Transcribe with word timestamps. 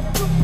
Never 0.00 0.18
do 0.18 0.39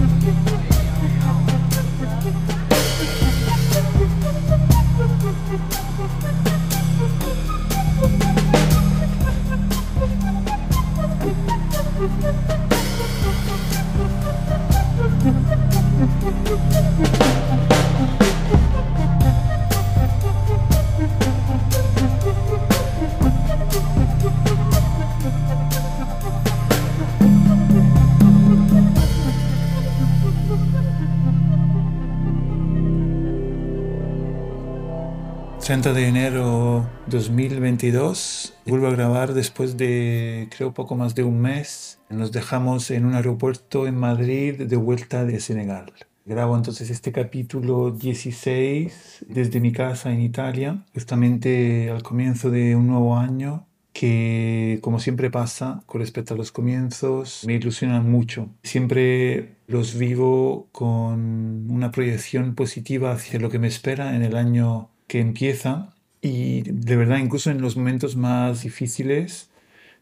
30 35.86 36.00
de 36.00 36.08
enero 36.08 36.90
2022. 37.06 38.54
Vuelvo 38.66 38.88
a 38.88 38.90
grabar 38.90 39.34
después 39.34 39.76
de 39.76 40.48
creo 40.50 40.74
poco 40.74 40.96
más 40.96 41.14
de 41.14 41.22
un 41.22 41.40
mes. 41.40 42.00
Nos 42.10 42.32
dejamos 42.32 42.90
en 42.90 43.04
un 43.04 43.14
aeropuerto 43.14 43.86
en 43.86 43.94
Madrid 43.94 44.62
de 44.62 44.74
vuelta 44.74 45.24
de 45.24 45.38
Senegal. 45.38 45.92
Grabo 46.24 46.56
entonces 46.56 46.90
este 46.90 47.12
capítulo 47.12 47.92
16 47.92 49.26
desde 49.28 49.60
mi 49.60 49.70
casa 49.70 50.10
en 50.12 50.22
Italia, 50.22 50.84
justamente 50.92 51.88
al 51.88 52.02
comienzo 52.02 52.50
de 52.50 52.74
un 52.74 52.88
nuevo 52.88 53.16
año 53.16 53.68
que, 53.92 54.80
como 54.82 54.98
siempre 54.98 55.30
pasa 55.30 55.84
con 55.86 56.00
respecto 56.00 56.34
a 56.34 56.36
los 56.36 56.50
comienzos, 56.50 57.44
me 57.46 57.54
ilusionan 57.54 58.10
mucho. 58.10 58.48
Siempre 58.64 59.54
los 59.68 59.96
vivo 59.96 60.66
con 60.72 61.70
una 61.70 61.92
proyección 61.92 62.56
positiva 62.56 63.12
hacia 63.12 63.38
lo 63.38 63.50
que 63.50 63.60
me 63.60 63.68
espera 63.68 64.16
en 64.16 64.24
el 64.24 64.36
año 64.36 64.90
que 65.06 65.20
empieza 65.20 65.94
y 66.20 66.62
de 66.62 66.96
verdad 66.96 67.18
incluso 67.18 67.50
en 67.50 67.60
los 67.60 67.76
momentos 67.76 68.16
más 68.16 68.62
difíciles 68.62 69.50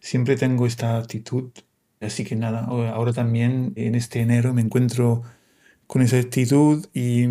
siempre 0.00 0.36
tengo 0.36 0.66
esta 0.66 0.98
actitud. 0.98 1.50
Así 2.00 2.24
que 2.24 2.36
nada, 2.36 2.60
ahora 2.64 3.12
también 3.12 3.72
en 3.77 3.94
este 3.94 4.20
enero 4.20 4.52
me 4.55 4.62
encuentro 4.62 5.22
con 5.86 6.02
esa 6.02 6.19
actitud 6.19 6.86
y 6.94 7.27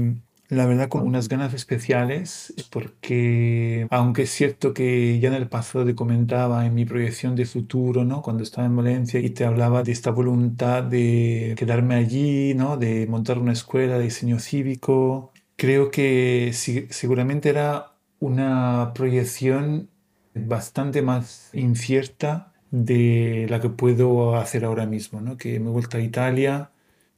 la 0.49 0.65
verdad 0.65 0.89
con 0.89 1.07
unas 1.07 1.29
ganas 1.29 1.53
especiales 1.53 2.53
porque 2.69 3.87
aunque 3.89 4.23
es 4.23 4.29
cierto 4.31 4.73
que 4.73 5.19
ya 5.19 5.29
en 5.29 5.35
el 5.35 5.47
pasado 5.49 5.85
te 5.85 5.95
comentaba 5.95 6.65
en 6.65 6.75
mi 6.75 6.85
proyección 6.85 7.35
de 7.35 7.45
futuro, 7.45 8.05
¿no? 8.05 8.21
Cuando 8.21 8.43
estaba 8.43 8.67
en 8.67 8.75
Valencia 8.75 9.19
y 9.19 9.29
te 9.31 9.45
hablaba 9.45 9.83
de 9.83 9.91
esta 9.91 10.11
voluntad 10.11 10.83
de 10.83 11.55
quedarme 11.57 11.95
allí, 11.95 12.53
¿no? 12.55 12.77
De 12.77 13.07
montar 13.07 13.39
una 13.39 13.53
escuela 13.53 13.97
de 13.97 14.05
diseño 14.05 14.39
cívico, 14.39 15.32
creo 15.63 15.91
que 15.91 16.51
seguramente 16.51 17.47
era 17.47 17.93
una 18.19 18.91
proyección 18.93 19.89
bastante 20.35 21.01
más 21.01 21.51
incierta 21.53 22.51
de 22.71 23.47
la 23.49 23.61
que 23.61 23.69
puedo 23.69 24.35
hacer 24.35 24.65
ahora 24.65 24.85
mismo, 24.85 25.21
¿no? 25.21 25.37
que 25.37 25.61
me 25.61 25.69
he 25.69 25.71
vuelto 25.71 25.95
a 25.97 26.01
Italia 26.01 26.71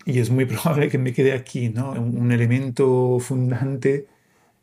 y 0.05 0.19
es 0.19 0.29
muy 0.29 0.45
probable 0.53 0.89
que 0.89 0.99
me 0.99 1.11
quede 1.11 1.33
aquí. 1.33 1.69
¿no? 1.69 1.93
Un 1.93 2.31
elemento 2.31 3.17
fundante 3.19 4.07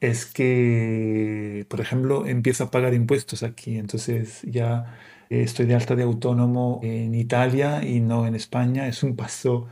es 0.01 0.27
que, 0.27 1.67
por 1.69 1.81
ejemplo, 1.81 2.25
empiezo 2.27 2.65
a 2.65 2.71
pagar 2.71 2.95
impuestos 2.95 3.43
aquí, 3.43 3.79
entonces 3.79 4.43
ya 4.45 4.97
estoy 5.29 5.67
de 5.67 5.75
alta 5.75 5.97
de 5.97 6.05
autónomo 6.05 6.79
en 6.85 7.17
Italia 7.17 7.85
y 7.85 7.99
no 7.99 8.29
en 8.29 8.37
España, 8.37 8.87
es 8.87 9.03
un 9.03 9.17
paso 9.17 9.67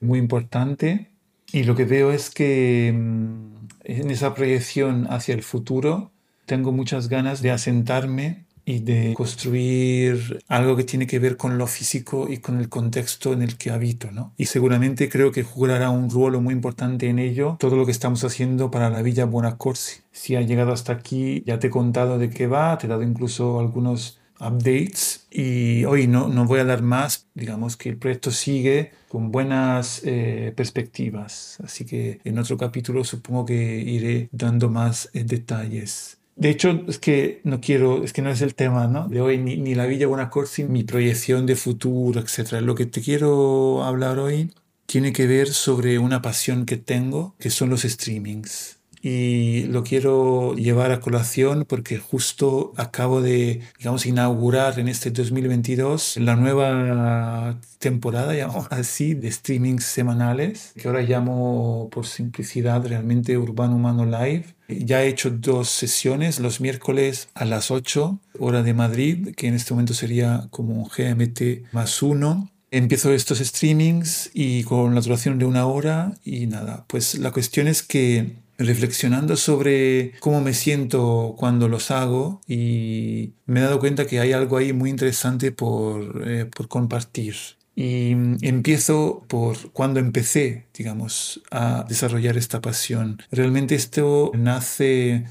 muy 0.00 0.18
importante 0.18 1.13
y 1.52 1.64
lo 1.64 1.74
que 1.74 1.84
veo 1.84 2.12
es 2.12 2.30
que 2.30 2.92
mm, 2.94 3.54
en 3.84 4.10
esa 4.10 4.34
proyección 4.34 5.06
hacia 5.10 5.34
el 5.34 5.42
futuro 5.42 6.10
tengo 6.46 6.72
muchas 6.72 7.08
ganas 7.08 7.42
de 7.42 7.50
asentarme 7.50 8.44
y 8.66 8.78
de 8.78 9.12
construir 9.14 10.40
algo 10.48 10.74
que 10.76 10.84
tiene 10.84 11.06
que 11.06 11.18
ver 11.18 11.36
con 11.36 11.58
lo 11.58 11.66
físico 11.66 12.26
y 12.30 12.38
con 12.38 12.58
el 12.58 12.68
contexto 12.68 13.32
en 13.32 13.42
el 13.42 13.56
que 13.58 13.70
habito, 13.70 14.10
¿no? 14.10 14.32
Y 14.38 14.46
seguramente 14.46 15.08
creo 15.08 15.32
que 15.32 15.42
jugará 15.42 15.90
un 15.90 16.10
rol 16.10 16.40
muy 16.40 16.54
importante 16.54 17.08
en 17.08 17.18
ello 17.18 17.56
todo 17.60 17.76
lo 17.76 17.84
que 17.84 17.92
estamos 17.92 18.24
haciendo 18.24 18.70
para 18.70 18.88
la 18.88 19.02
Villa 19.02 19.26
Buonacorsi. 19.26 20.00
Si 20.12 20.34
ha 20.34 20.40
llegado 20.40 20.72
hasta 20.72 20.92
aquí, 20.92 21.42
ya 21.46 21.58
te 21.58 21.66
he 21.66 21.70
contado 21.70 22.18
de 22.18 22.30
qué 22.30 22.46
va, 22.46 22.78
te 22.78 22.86
he 22.86 22.88
dado 22.88 23.02
incluso 23.02 23.60
algunos 23.60 24.18
updates 24.46 25.26
y 25.30 25.84
hoy 25.84 26.06
no, 26.06 26.28
no 26.28 26.44
voy 26.44 26.60
a 26.60 26.64
dar 26.64 26.82
más, 26.82 27.26
digamos 27.34 27.76
que 27.76 27.88
el 27.88 27.96
proyecto 27.96 28.30
sigue 28.30 28.92
con 29.08 29.30
buenas 29.32 30.02
eh, 30.04 30.52
perspectivas, 30.56 31.58
así 31.64 31.84
que 31.84 32.20
en 32.24 32.38
otro 32.38 32.56
capítulo 32.56 33.04
supongo 33.04 33.46
que 33.46 33.54
iré 33.80 34.28
dando 34.32 34.68
más 34.68 35.10
eh, 35.12 35.24
detalles. 35.24 36.18
De 36.36 36.50
hecho, 36.50 36.82
es 36.88 36.98
que 36.98 37.40
no 37.44 37.60
quiero, 37.60 38.02
es 38.02 38.12
que 38.12 38.20
no 38.20 38.30
es 38.30 38.42
el 38.42 38.56
tema 38.56 38.88
¿no? 38.88 39.08
de 39.08 39.20
hoy, 39.20 39.38
ni, 39.38 39.56
ni 39.56 39.74
la 39.74 39.86
Villa 39.86 40.08
Buonacorsi, 40.08 40.64
mi 40.64 40.82
proyección 40.82 41.46
de 41.46 41.54
futuro, 41.54 42.20
etc. 42.20 42.60
Lo 42.60 42.74
que 42.74 42.86
te 42.86 43.00
quiero 43.00 43.84
hablar 43.84 44.18
hoy 44.18 44.52
tiene 44.86 45.12
que 45.12 45.28
ver 45.28 45.48
sobre 45.48 45.98
una 46.00 46.22
pasión 46.22 46.66
que 46.66 46.76
tengo, 46.76 47.36
que 47.38 47.50
son 47.50 47.70
los 47.70 47.82
streamings 47.82 48.73
y 49.06 49.64
lo 49.64 49.84
quiero 49.84 50.54
llevar 50.54 50.90
a 50.90 51.00
colación 51.00 51.66
porque 51.68 51.98
justo 51.98 52.72
acabo 52.78 53.20
de, 53.20 53.60
digamos, 53.76 54.06
inaugurar 54.06 54.78
en 54.78 54.88
este 54.88 55.10
2022 55.10 56.16
la 56.16 56.36
nueva 56.36 57.60
temporada, 57.78 58.34
llamamos 58.34 58.68
así, 58.70 59.12
de 59.12 59.30
streamings 59.30 59.84
semanales, 59.84 60.72
que 60.74 60.88
ahora 60.88 61.02
llamo 61.02 61.90
por 61.92 62.06
simplicidad 62.06 62.86
realmente 62.86 63.36
Urbano 63.36 63.76
Humano 63.76 64.06
Live. 64.06 64.46
Ya 64.68 65.02
he 65.02 65.08
hecho 65.08 65.30
dos 65.30 65.68
sesiones, 65.68 66.40
los 66.40 66.62
miércoles 66.62 67.28
a 67.34 67.44
las 67.44 67.70
8, 67.70 68.18
hora 68.38 68.62
de 68.62 68.72
Madrid, 68.72 69.34
que 69.36 69.48
en 69.48 69.54
este 69.54 69.74
momento 69.74 69.92
sería 69.92 70.48
como 70.50 70.82
GMT 70.88 71.72
más 71.72 72.00
uno, 72.00 72.50
empiezo 72.70 73.12
estos 73.12 73.38
streamings 73.40 74.30
y 74.32 74.64
con 74.64 74.94
la 74.94 75.02
duración 75.02 75.38
de 75.38 75.44
una 75.44 75.66
hora 75.66 76.14
y 76.24 76.46
nada, 76.46 76.86
pues 76.88 77.16
la 77.16 77.32
cuestión 77.32 77.68
es 77.68 77.82
que 77.82 78.42
reflexionando 78.58 79.36
sobre 79.36 80.12
cómo 80.20 80.40
me 80.40 80.54
siento 80.54 81.34
cuando 81.38 81.68
los 81.68 81.90
hago 81.90 82.40
y 82.46 83.32
me 83.46 83.60
he 83.60 83.62
dado 83.62 83.80
cuenta 83.80 84.06
que 84.06 84.20
hay 84.20 84.32
algo 84.32 84.56
ahí 84.56 84.72
muy 84.72 84.90
interesante 84.90 85.52
por, 85.52 86.28
eh, 86.28 86.46
por 86.46 86.68
compartir. 86.68 87.34
Y 87.76 88.12
empiezo 88.46 89.24
por 89.26 89.72
cuando 89.72 89.98
empecé, 89.98 90.66
digamos, 90.72 91.42
a 91.50 91.84
desarrollar 91.88 92.36
esta 92.36 92.60
pasión. 92.60 93.20
Realmente 93.32 93.74
esto 93.74 94.30
nace 94.34 95.24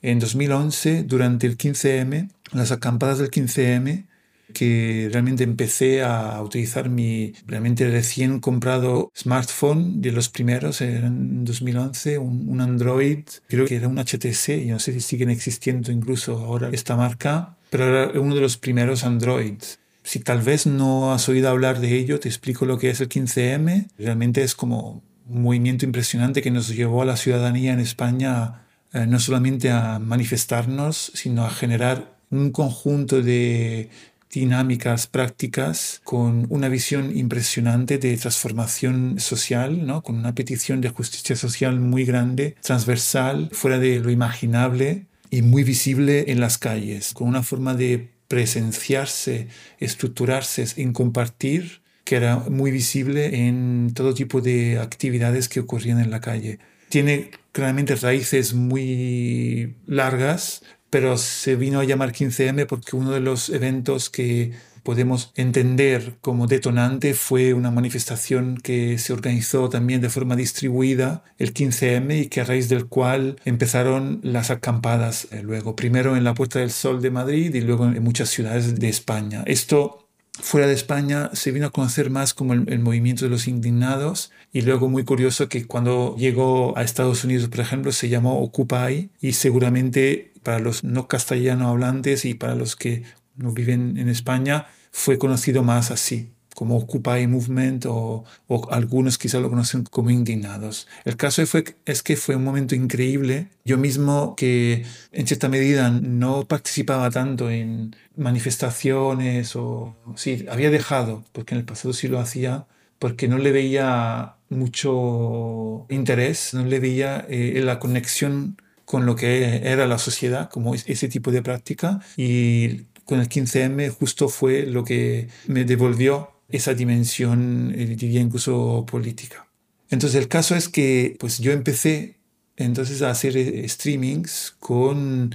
en 0.00 0.18
2011, 0.18 1.04
durante 1.04 1.46
el 1.46 1.58
15M, 1.58 2.30
las 2.52 2.72
acampadas 2.72 3.18
del 3.18 3.30
15M, 3.30 4.06
que 4.52 5.08
realmente 5.12 5.44
empecé 5.44 6.02
a 6.02 6.42
utilizar 6.42 6.88
mi 6.88 7.32
realmente 7.46 7.88
recién 7.88 8.40
comprado 8.40 9.10
smartphone 9.16 10.00
de 10.00 10.12
los 10.12 10.28
primeros, 10.28 10.80
en 10.80 11.44
2011, 11.44 12.18
un, 12.18 12.60
Android, 12.60 13.24
creo 13.48 13.66
que 13.66 13.76
era 13.76 13.88
un 13.88 13.98
HTC, 13.98 14.66
yo 14.66 14.74
no 14.74 14.78
sé 14.78 14.92
si 14.92 15.00
siguen 15.00 15.30
existiendo 15.30 15.92
incluso 15.92 16.38
ahora 16.38 16.70
esta 16.72 16.96
marca, 16.96 17.56
pero 17.70 17.84
era 17.86 18.20
uno 18.20 18.34
de 18.34 18.40
los 18.40 18.56
primeros 18.56 19.04
Androids. 19.04 19.78
Si 20.02 20.20
tal 20.20 20.40
vez 20.40 20.66
no 20.66 21.12
has 21.12 21.28
oído 21.28 21.48
hablar 21.48 21.80
de 21.80 21.96
ello, 21.96 22.18
te 22.20 22.28
explico 22.28 22.64
lo 22.64 22.78
que 22.78 22.90
es 22.90 23.00
el 23.00 23.08
15M. 23.08 23.88
Realmente 23.98 24.42
es 24.42 24.54
como 24.54 25.02
un 25.28 25.42
movimiento 25.42 25.84
impresionante 25.84 26.42
que 26.42 26.50
nos 26.50 26.68
llevó 26.68 27.02
a 27.02 27.04
la 27.04 27.16
ciudadanía 27.16 27.72
en 27.72 27.80
España 27.80 28.66
eh, 28.92 29.06
no 29.06 29.20
solamente 29.20 29.70
a 29.70 30.00
manifestarnos, 30.00 31.12
sino 31.14 31.44
a 31.44 31.50
generar 31.50 32.18
un 32.30 32.50
conjunto 32.50 33.22
de 33.22 33.90
dinámicas, 34.32 35.06
prácticas, 35.06 36.00
con 36.04 36.46
una 36.50 36.68
visión 36.68 37.16
impresionante 37.16 37.98
de 37.98 38.16
transformación 38.16 39.18
social, 39.18 39.86
¿no? 39.86 40.02
con 40.02 40.16
una 40.16 40.34
petición 40.34 40.80
de 40.80 40.90
justicia 40.90 41.36
social 41.36 41.80
muy 41.80 42.04
grande, 42.04 42.56
transversal, 42.62 43.50
fuera 43.52 43.78
de 43.78 44.00
lo 44.00 44.10
imaginable 44.10 45.06
y 45.30 45.42
muy 45.42 45.64
visible 45.64 46.26
en 46.28 46.40
las 46.40 46.58
calles, 46.58 47.12
con 47.12 47.28
una 47.28 47.42
forma 47.42 47.74
de 47.74 48.10
presenciarse, 48.28 49.48
estructurarse 49.78 50.64
en 50.76 50.92
compartir 50.92 51.80
que 52.04 52.16
era 52.16 52.36
muy 52.36 52.70
visible 52.70 53.46
en 53.46 53.92
todo 53.94 54.14
tipo 54.14 54.40
de 54.40 54.78
actividades 54.78 55.48
que 55.48 55.60
ocurrían 55.60 56.00
en 56.00 56.10
la 56.10 56.20
calle. 56.20 56.58
Tiene 56.88 57.30
claramente 57.52 57.94
raíces 57.94 58.54
muy 58.54 59.76
largas, 59.86 60.62
pero 60.90 61.16
se 61.16 61.56
vino 61.56 61.80
a 61.80 61.84
llamar 61.84 62.12
15M 62.12 62.66
porque 62.66 62.96
uno 62.96 63.12
de 63.12 63.20
los 63.20 63.48
eventos 63.48 64.10
que 64.10 64.52
podemos 64.82 65.32
entender 65.36 66.16
como 66.20 66.46
detonante 66.46 67.14
fue 67.14 67.54
una 67.54 67.70
manifestación 67.70 68.56
que 68.56 68.98
se 68.98 69.12
organizó 69.12 69.68
también 69.68 70.00
de 70.00 70.10
forma 70.10 70.36
distribuida 70.36 71.22
el 71.38 71.54
15M 71.54 72.22
y 72.22 72.26
que 72.28 72.40
a 72.40 72.44
raíz 72.44 72.68
del 72.68 72.86
cual 72.86 73.36
empezaron 73.44 74.20
las 74.22 74.50
acampadas 74.50 75.28
eh, 75.30 75.42
luego, 75.42 75.76
primero 75.76 76.16
en 76.16 76.24
la 76.24 76.34
Puerta 76.34 76.58
del 76.58 76.70
Sol 76.70 77.02
de 77.02 77.10
Madrid 77.10 77.54
y 77.54 77.60
luego 77.60 77.86
en 77.86 78.02
muchas 78.02 78.30
ciudades 78.30 78.74
de 78.76 78.88
España. 78.88 79.42
Esto 79.46 80.09
fuera 80.32 80.66
de 80.66 80.74
España 80.74 81.30
se 81.32 81.50
vino 81.50 81.66
a 81.66 81.70
conocer 81.70 82.10
más 82.10 82.34
como 82.34 82.54
el, 82.54 82.78
movimiento 82.78 83.24
de 83.24 83.30
los 83.30 83.48
indignados 83.48 84.30
y 84.52 84.62
luego 84.62 84.88
muy 84.88 85.04
curioso 85.04 85.48
que 85.48 85.66
cuando 85.66 86.16
llegó 86.16 86.76
a 86.76 86.82
Estados 86.82 87.24
Unidos, 87.24 87.48
por 87.48 87.60
ejemplo, 87.60 87.92
se 87.92 88.08
llamó 88.08 88.40
Occupy 88.40 89.10
y 89.20 89.32
seguramente 89.32 90.32
para 90.42 90.58
los 90.58 90.84
no 90.84 91.08
castellano 91.08 91.68
hablantes 91.68 92.24
y 92.24 92.34
para 92.34 92.54
los 92.54 92.76
que 92.76 93.02
no 93.36 93.52
viven 93.52 93.96
en 93.98 94.08
España 94.08 94.66
fue 94.90 95.18
conocido 95.18 95.62
más 95.62 95.90
así 95.90 96.30
como 96.54 96.76
Occupy 96.76 97.26
Movement 97.26 97.86
o, 97.86 98.24
algunos 98.70 99.18
quizás 99.18 99.40
lo 99.40 99.50
conocen 99.50 99.84
como 99.84 100.10
indignados. 100.10 100.88
El 101.04 101.16
caso 101.16 101.44
fue, 101.46 101.64
es 101.84 102.02
que 102.02 102.16
fue 102.16 102.36
un 102.36 102.44
momento 102.44 102.74
increíble. 102.74 103.48
Yo 103.64 103.78
mismo 103.78 104.34
que 104.36 104.84
en 105.12 105.26
cierta 105.26 105.48
medida 105.48 105.90
no 105.90 106.44
participaba 106.44 107.10
tanto 107.10 107.50
en 107.50 107.96
manifestaciones 108.16 109.56
o 109.56 109.96
sí, 110.16 110.46
había 110.50 110.70
dejado, 110.70 111.24
porque 111.32 111.54
en 111.54 111.60
el 111.60 111.64
pasado 111.64 111.94
sí 111.94 112.08
lo 112.08 112.18
hacía, 112.18 112.66
porque 112.98 113.28
no 113.28 113.38
le 113.38 113.52
veía 113.52 114.34
mucho 114.50 115.86
interés, 115.88 116.52
no 116.54 116.64
le 116.64 116.80
veía 116.80 117.24
eh, 117.28 117.60
la 117.64 117.78
conexión 117.78 118.56
con 118.84 119.06
lo 119.06 119.14
que 119.14 119.68
era 119.68 119.86
la 119.86 119.98
sociedad, 119.98 120.50
como 120.50 120.74
ese 120.74 121.08
tipo 121.08 121.30
de 121.30 121.42
práctica. 121.42 122.00
Y 122.16 122.86
con 123.04 123.20
el 123.20 123.28
15M 123.28 123.88
justo 123.90 124.28
fue 124.28 124.66
lo 124.66 124.84
que 124.84 125.28
me 125.46 125.64
devolvió 125.64 126.32
esa 126.52 126.74
dimensión, 126.74 127.72
eh, 127.76 127.86
diría 127.86 128.20
incluso 128.20 128.84
política. 128.90 129.46
Entonces 129.90 130.20
el 130.20 130.28
caso 130.28 130.54
es 130.54 130.68
que 130.68 131.16
pues 131.18 131.38
yo 131.38 131.52
empecé 131.52 132.16
entonces 132.56 133.02
a 133.02 133.10
hacer 133.10 133.36
eh, 133.36 133.68
streamings 133.68 134.54
con 134.60 135.34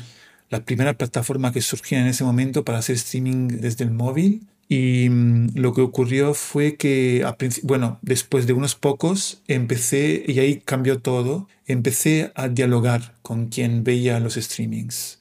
la 0.49 0.63
primera 0.63 0.93
plataforma 0.93 1.51
que 1.51 1.61
surgía 1.61 1.99
en 1.99 2.07
ese 2.07 2.23
momento 2.23 2.63
para 2.63 2.77
hacer 2.79 2.95
streaming 2.95 3.47
desde 3.47 3.83
el 3.83 3.91
móvil 3.91 4.47
y 4.67 5.09
mm, 5.09 5.49
lo 5.55 5.73
que 5.73 5.81
ocurrió 5.81 6.33
fue 6.33 6.75
que, 6.75 7.25
bueno, 7.63 7.99
después 8.01 8.47
de 8.47 8.53
unos 8.53 8.75
pocos, 8.75 9.41
empecé, 9.47 10.23
y 10.27 10.39
ahí 10.39 10.61
cambió 10.63 10.99
todo, 10.99 11.47
empecé 11.67 12.31
a 12.35 12.47
dialogar 12.47 13.15
con 13.21 13.47
quien 13.47 13.83
veía 13.83 14.19
los 14.19 14.35
streamings 14.35 15.19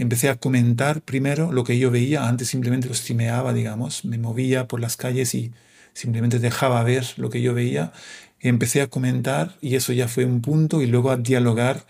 empecé 0.00 0.28
a 0.28 0.36
comentar 0.36 1.02
primero 1.02 1.52
lo 1.52 1.64
que 1.64 1.78
yo 1.78 1.90
veía, 1.90 2.28
antes 2.28 2.48
simplemente 2.48 2.88
lo 2.88 2.94
streameaba, 2.94 3.52
digamos, 3.52 4.04
me 4.04 4.18
movía 4.18 4.68
por 4.68 4.80
las 4.80 4.96
calles 4.96 5.34
y 5.34 5.52
simplemente 5.92 6.38
dejaba 6.38 6.82
ver 6.82 7.06
lo 7.16 7.30
que 7.30 7.42
yo 7.42 7.54
veía. 7.54 7.92
Empecé 8.40 8.82
a 8.82 8.88
comentar 8.88 9.56
y 9.60 9.76
eso 9.76 9.92
ya 9.92 10.08
fue 10.08 10.24
un 10.24 10.42
punto 10.42 10.82
y 10.82 10.86
luego 10.86 11.10
a 11.10 11.16
dialogar 11.16 11.86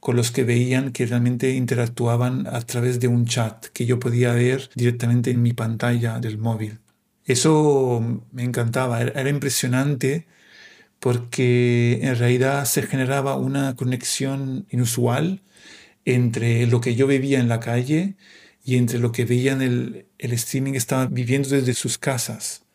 con 0.00 0.16
los 0.16 0.30
que 0.30 0.44
veían 0.44 0.92
que 0.92 1.06
realmente 1.06 1.52
interactuaban 1.54 2.46
a 2.46 2.60
través 2.62 3.00
de 3.00 3.08
un 3.08 3.26
chat 3.26 3.66
que 3.66 3.86
yo 3.86 3.98
podía 3.98 4.32
ver 4.32 4.70
directamente 4.74 5.30
en 5.30 5.42
mi 5.42 5.52
pantalla 5.52 6.20
del 6.20 6.38
móvil. 6.38 6.78
Eso 7.24 8.22
me 8.32 8.44
encantaba, 8.44 9.02
era 9.02 9.28
impresionante 9.28 10.26
porque 11.00 12.00
en 12.02 12.16
realidad 12.16 12.64
se 12.64 12.82
generaba 12.82 13.36
una 13.36 13.76
conexión 13.76 14.66
inusual 14.70 15.42
entre 16.14 16.66
lo 16.66 16.80
que 16.80 16.94
yo 16.94 17.06
vivía 17.06 17.40
en 17.40 17.48
la 17.48 17.60
calle 17.60 18.16
y 18.64 18.76
entre 18.76 18.98
lo 18.98 19.12
que 19.12 19.24
veían 19.24 19.62
el, 19.62 20.06
el 20.18 20.32
streaming 20.32 20.74
estaban 20.74 21.12
viviendo 21.14 21.50
desde 21.50 21.74
sus 21.74 21.98
casas. 21.98 22.67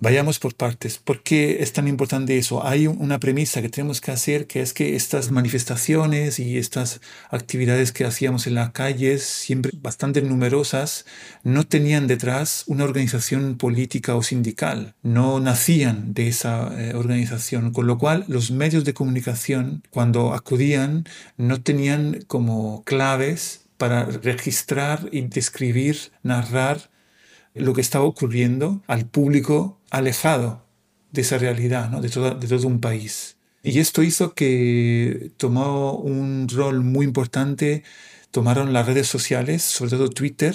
Vayamos 0.00 0.38
por 0.38 0.54
partes. 0.54 0.96
¿Por 0.98 1.24
qué 1.24 1.60
es 1.60 1.72
tan 1.72 1.88
importante 1.88 2.38
eso? 2.38 2.64
Hay 2.64 2.86
una 2.86 3.18
premisa 3.18 3.60
que 3.60 3.68
tenemos 3.68 4.00
que 4.00 4.12
hacer, 4.12 4.46
que 4.46 4.60
es 4.60 4.72
que 4.72 4.94
estas 4.94 5.32
manifestaciones 5.32 6.38
y 6.38 6.56
estas 6.56 7.00
actividades 7.30 7.90
que 7.90 8.04
hacíamos 8.04 8.46
en 8.46 8.54
las 8.54 8.70
calles, 8.70 9.24
siempre 9.24 9.72
bastante 9.74 10.22
numerosas, 10.22 11.04
no 11.42 11.66
tenían 11.66 12.06
detrás 12.06 12.62
una 12.68 12.84
organización 12.84 13.56
política 13.56 14.14
o 14.14 14.22
sindical, 14.22 14.94
no 15.02 15.40
nacían 15.40 16.14
de 16.14 16.28
esa 16.28 16.70
eh, 16.80 16.94
organización, 16.94 17.72
con 17.72 17.88
lo 17.88 17.98
cual 17.98 18.24
los 18.28 18.52
medios 18.52 18.84
de 18.84 18.94
comunicación, 18.94 19.82
cuando 19.90 20.32
acudían, 20.32 21.08
no 21.36 21.60
tenían 21.60 22.22
como 22.28 22.84
claves 22.84 23.62
para 23.78 24.04
registrar 24.04 25.08
y 25.10 25.22
describir, 25.22 26.12
narrar 26.22 26.88
lo 27.54 27.74
que 27.74 27.80
estaba 27.80 28.04
ocurriendo 28.04 28.82
al 28.86 29.06
público 29.06 29.80
alejado 29.90 30.64
de 31.12 31.22
esa 31.22 31.38
realidad, 31.38 31.90
de 31.90 32.08
todo 32.10 32.66
un 32.66 32.80
país. 32.80 33.36
Y 33.62 33.80
esto 33.80 34.02
hizo 34.02 34.34
que 34.34 35.32
tomó 35.36 35.94
un 35.94 36.48
rol 36.48 36.82
muy 36.82 37.04
importante, 37.04 37.82
tomaron 38.30 38.72
las 38.72 38.86
redes 38.86 39.08
sociales, 39.08 39.62
sobre 39.62 39.90
todo 39.90 40.10
Twitter, 40.10 40.54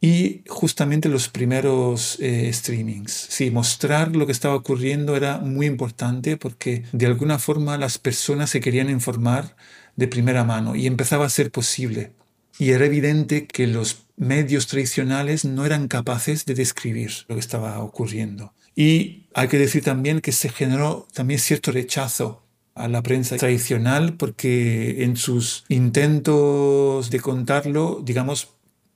y 0.00 0.42
justamente 0.48 1.08
los 1.08 1.28
primeros 1.28 2.18
eh, 2.20 2.50
streamings. 2.52 3.12
Sí, 3.12 3.52
mostrar 3.52 4.16
lo 4.16 4.26
que 4.26 4.32
estaba 4.32 4.56
ocurriendo 4.56 5.14
era 5.14 5.38
muy 5.38 5.66
importante 5.66 6.36
porque 6.36 6.82
de 6.90 7.06
alguna 7.06 7.38
forma 7.38 7.78
las 7.78 7.98
personas 7.98 8.50
se 8.50 8.60
querían 8.60 8.90
informar 8.90 9.54
de 9.94 10.08
primera 10.08 10.42
mano 10.42 10.74
y 10.74 10.88
empezaba 10.88 11.26
a 11.26 11.30
ser 11.30 11.52
posible. 11.52 12.12
Y 12.58 12.70
era 12.70 12.84
evidente 12.84 13.46
que 13.46 13.68
los 13.68 14.02
medios 14.22 14.68
tradicionales 14.68 15.44
no 15.44 15.66
eran 15.66 15.88
capaces 15.88 16.44
de 16.46 16.54
describir 16.54 17.10
lo 17.28 17.34
que 17.34 17.40
estaba 17.40 17.80
ocurriendo. 17.80 18.54
Y 18.74 19.26
hay 19.34 19.48
que 19.48 19.58
decir 19.58 19.82
también 19.82 20.20
que 20.20 20.32
se 20.32 20.48
generó 20.48 21.06
también 21.12 21.40
cierto 21.40 21.72
rechazo 21.72 22.42
a 22.74 22.88
la 22.88 23.02
prensa 23.02 23.36
tradicional 23.36 24.14
porque 24.14 25.04
en 25.04 25.16
sus 25.16 25.64
intentos 25.68 27.10
de 27.10 27.20
contarlo, 27.20 28.00
digamos, 28.02 28.48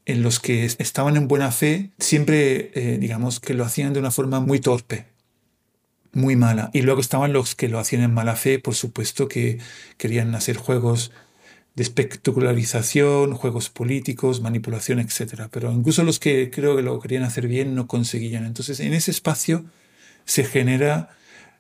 en 0.06 0.23
los 0.23 0.38
que 0.38 0.64
estaban 0.64 1.17
en 1.17 1.28
buena 1.28 1.50
fe, 1.50 1.90
siempre, 1.99 2.70
eh, 2.75 2.96
digamos, 2.99 3.40
que 3.40 3.55
lo 3.55 3.64
hacían 3.64 3.93
de 3.93 3.99
una 3.99 4.12
forma 4.12 4.40
muy 4.40 4.61
torpe, 4.61 5.06
muy 6.12 6.37
mala. 6.37 6.70
Y 6.73 6.82
luego 6.82 7.00
estaban 7.00 7.32
los 7.32 7.56
que 7.56 7.69
lo 7.69 7.81
hacían 7.81 8.02
en 8.02 8.14
mala 8.14 8.37
fe, 8.37 8.61
por 8.61 8.76
supuesto, 8.76 9.26
que 9.26 9.58
querían 9.99 10.34
hacer 10.37 10.56
juegos 10.56 11.11
de 11.76 11.82
espectacularización, 11.82 13.34
juegos 13.34 13.69
políticos, 13.69 14.40
manipulación, 14.40 14.99
etc. 14.99 15.49
Pero 15.50 15.70
incluso 15.73 16.02
los 16.02 16.19
que 16.19 16.50
creo 16.50 16.75
que 16.76 16.82
lo 16.82 16.99
querían 16.99 17.23
hacer 17.23 17.46
bien 17.46 17.75
no 17.75 17.87
conseguían. 17.87 18.46
Entonces, 18.46 18.81
en 18.81 18.94
ese 18.94 19.11
espacio 19.11 19.67
se 20.25 20.44
genera 20.44 21.11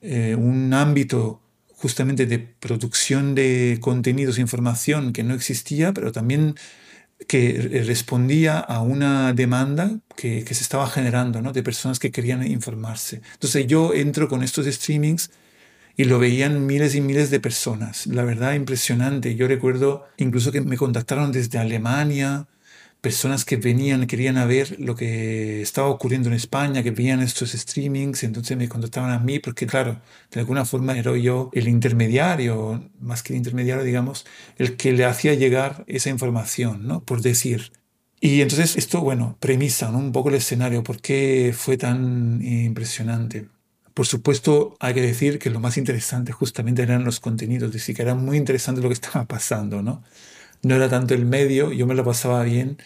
eh, 0.00 0.34
un 0.34 0.72
ámbito 0.72 1.42
justamente 1.68 2.24
de 2.24 2.38
producción 2.38 3.34
de 3.34 3.78
contenidos 3.80 4.38
e 4.38 4.40
información 4.40 5.12
que 5.12 5.22
no 5.22 5.34
existía, 5.34 5.92
pero 5.92 6.10
también 6.12 6.54
que 7.28 7.82
respondía 7.86 8.58
a 8.58 8.80
una 8.80 9.34
demanda 9.34 10.00
que, 10.16 10.44
que 10.44 10.54
se 10.54 10.62
estaba 10.62 10.88
generando, 10.88 11.42
¿no? 11.42 11.52
de 11.52 11.62
personas 11.62 11.98
que 11.98 12.10
querían 12.10 12.46
informarse. 12.46 13.20
Entonces 13.34 13.66
yo 13.66 13.94
entro 13.94 14.28
con 14.28 14.42
estos 14.42 14.66
streamings 14.66 15.30
y 15.96 16.04
lo 16.04 16.18
veían 16.18 16.66
miles 16.66 16.94
y 16.94 17.00
miles 17.00 17.30
de 17.30 17.40
personas. 17.40 18.06
La 18.06 18.24
verdad, 18.24 18.54
impresionante. 18.54 19.34
Yo 19.34 19.48
recuerdo 19.48 20.04
incluso 20.18 20.52
que 20.52 20.60
me 20.60 20.76
contactaron 20.76 21.32
desde 21.32 21.58
Alemania, 21.58 22.46
personas 23.00 23.44
que 23.44 23.56
venían, 23.56 24.06
querían 24.06 24.36
ver 24.48 24.76
lo 24.80 24.96
que 24.96 25.62
estaba 25.62 25.88
ocurriendo 25.88 26.28
en 26.28 26.34
España, 26.34 26.82
que 26.82 26.90
veían 26.90 27.20
estos 27.22 27.52
streamings, 27.52 28.24
entonces 28.24 28.56
me 28.56 28.68
contactaban 28.68 29.10
a 29.10 29.18
mí 29.20 29.38
porque, 29.38 29.66
claro, 29.66 30.00
de 30.32 30.40
alguna 30.40 30.64
forma 30.64 30.98
era 30.98 31.16
yo 31.16 31.50
el 31.54 31.68
intermediario, 31.68 32.90
más 33.00 33.22
que 33.22 33.32
el 33.32 33.38
intermediario, 33.38 33.84
digamos, 33.84 34.26
el 34.58 34.76
que 34.76 34.92
le 34.92 35.04
hacía 35.04 35.34
llegar 35.34 35.84
esa 35.86 36.10
información, 36.10 36.86
¿no? 36.86 37.04
Por 37.04 37.22
decir. 37.22 37.72
Y 38.20 38.40
entonces 38.40 38.76
esto, 38.76 39.02
bueno, 39.02 39.36
premisa, 39.40 39.90
¿no? 39.90 39.98
Un 39.98 40.12
poco 40.12 40.30
el 40.30 40.36
escenario, 40.36 40.82
¿por 40.82 41.00
qué 41.00 41.54
fue 41.56 41.76
tan 41.76 42.42
impresionante? 42.42 43.46
Por 43.96 44.06
supuesto, 44.06 44.76
hay 44.78 44.92
que 44.92 45.00
decir 45.00 45.38
que 45.38 45.48
lo 45.48 45.58
más 45.58 45.78
interesante 45.78 46.30
justamente 46.30 46.82
eran 46.82 47.02
los 47.02 47.18
contenidos, 47.18 47.68
es 47.68 47.72
decir, 47.72 47.96
que 47.96 48.02
era 48.02 48.14
muy 48.14 48.36
interesante 48.36 48.82
lo 48.82 48.88
que 48.88 48.92
estaba 49.00 49.24
pasando, 49.24 49.80
¿no? 49.80 50.04
No 50.62 50.74
era 50.74 50.90
tanto 50.90 51.14
el 51.14 51.24
medio, 51.24 51.72
yo 51.72 51.86
me 51.86 51.94
lo 51.94 52.04
pasaba 52.04 52.42
bien, 52.42 52.76